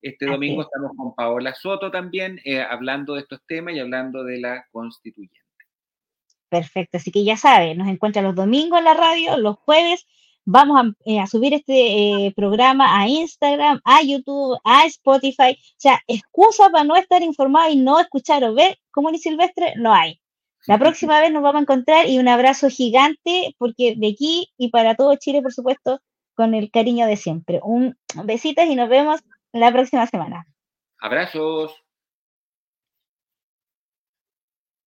Este 0.00 0.26
domingo 0.26 0.62
estamos 0.62 0.92
con 0.96 1.14
Paola 1.14 1.54
Soto 1.54 1.90
también 1.90 2.38
eh, 2.44 2.60
hablando 2.60 3.14
de 3.14 3.22
estos 3.22 3.40
temas 3.46 3.74
y 3.74 3.80
hablando 3.80 4.22
de 4.22 4.38
la 4.38 4.66
constituyente. 4.70 5.40
Perfecto, 6.48 6.98
así 6.98 7.10
que 7.10 7.24
ya 7.24 7.36
saben, 7.36 7.78
nos 7.78 7.88
encuentran 7.88 8.24
los 8.24 8.34
domingos 8.34 8.78
en 8.78 8.84
la 8.84 8.94
radio, 8.94 9.36
los 9.38 9.56
jueves 9.56 10.06
vamos 10.44 10.80
a, 10.80 11.10
eh, 11.10 11.26
subir 11.26 11.54
este 11.54 12.26
eh, 12.26 12.32
programa 12.36 13.00
a 13.00 13.08
Instagram, 13.08 13.80
a 13.84 14.02
YouTube, 14.02 14.58
a 14.64 14.86
Spotify. 14.86 15.52
O 15.52 15.74
sea, 15.76 16.00
excusa 16.06 16.70
para 16.70 16.84
no 16.84 16.96
estar 16.96 17.22
informado 17.22 17.70
y 17.70 17.76
no 17.76 17.98
escuchar 17.98 18.44
o 18.44 18.54
ver 18.54 18.78
como 18.90 19.10
ni 19.10 19.18
Silvestre 19.18 19.74
no 19.76 19.92
hay. 19.92 20.20
La 20.66 20.78
próxima 20.78 21.20
vez 21.20 21.30
nos 21.32 21.42
vamos 21.42 21.60
a 21.60 21.62
encontrar 21.62 22.08
y 22.08 22.18
un 22.18 22.28
abrazo 22.28 22.68
gigante, 22.68 23.54
porque 23.58 23.94
de 23.96 24.08
aquí 24.08 24.48
y 24.56 24.70
para 24.70 24.94
todo 24.94 25.14
Chile, 25.16 25.42
por 25.42 25.52
supuesto, 25.52 26.00
con 26.34 26.54
el 26.54 26.70
cariño 26.70 27.06
de 27.06 27.16
siempre. 27.16 27.60
Un 27.62 27.96
besitos 28.24 28.64
y 28.64 28.74
nos 28.74 28.88
vemos 28.88 29.20
la 29.52 29.72
próxima 29.72 30.06
semana. 30.06 30.46
Abrazos. 30.98 31.83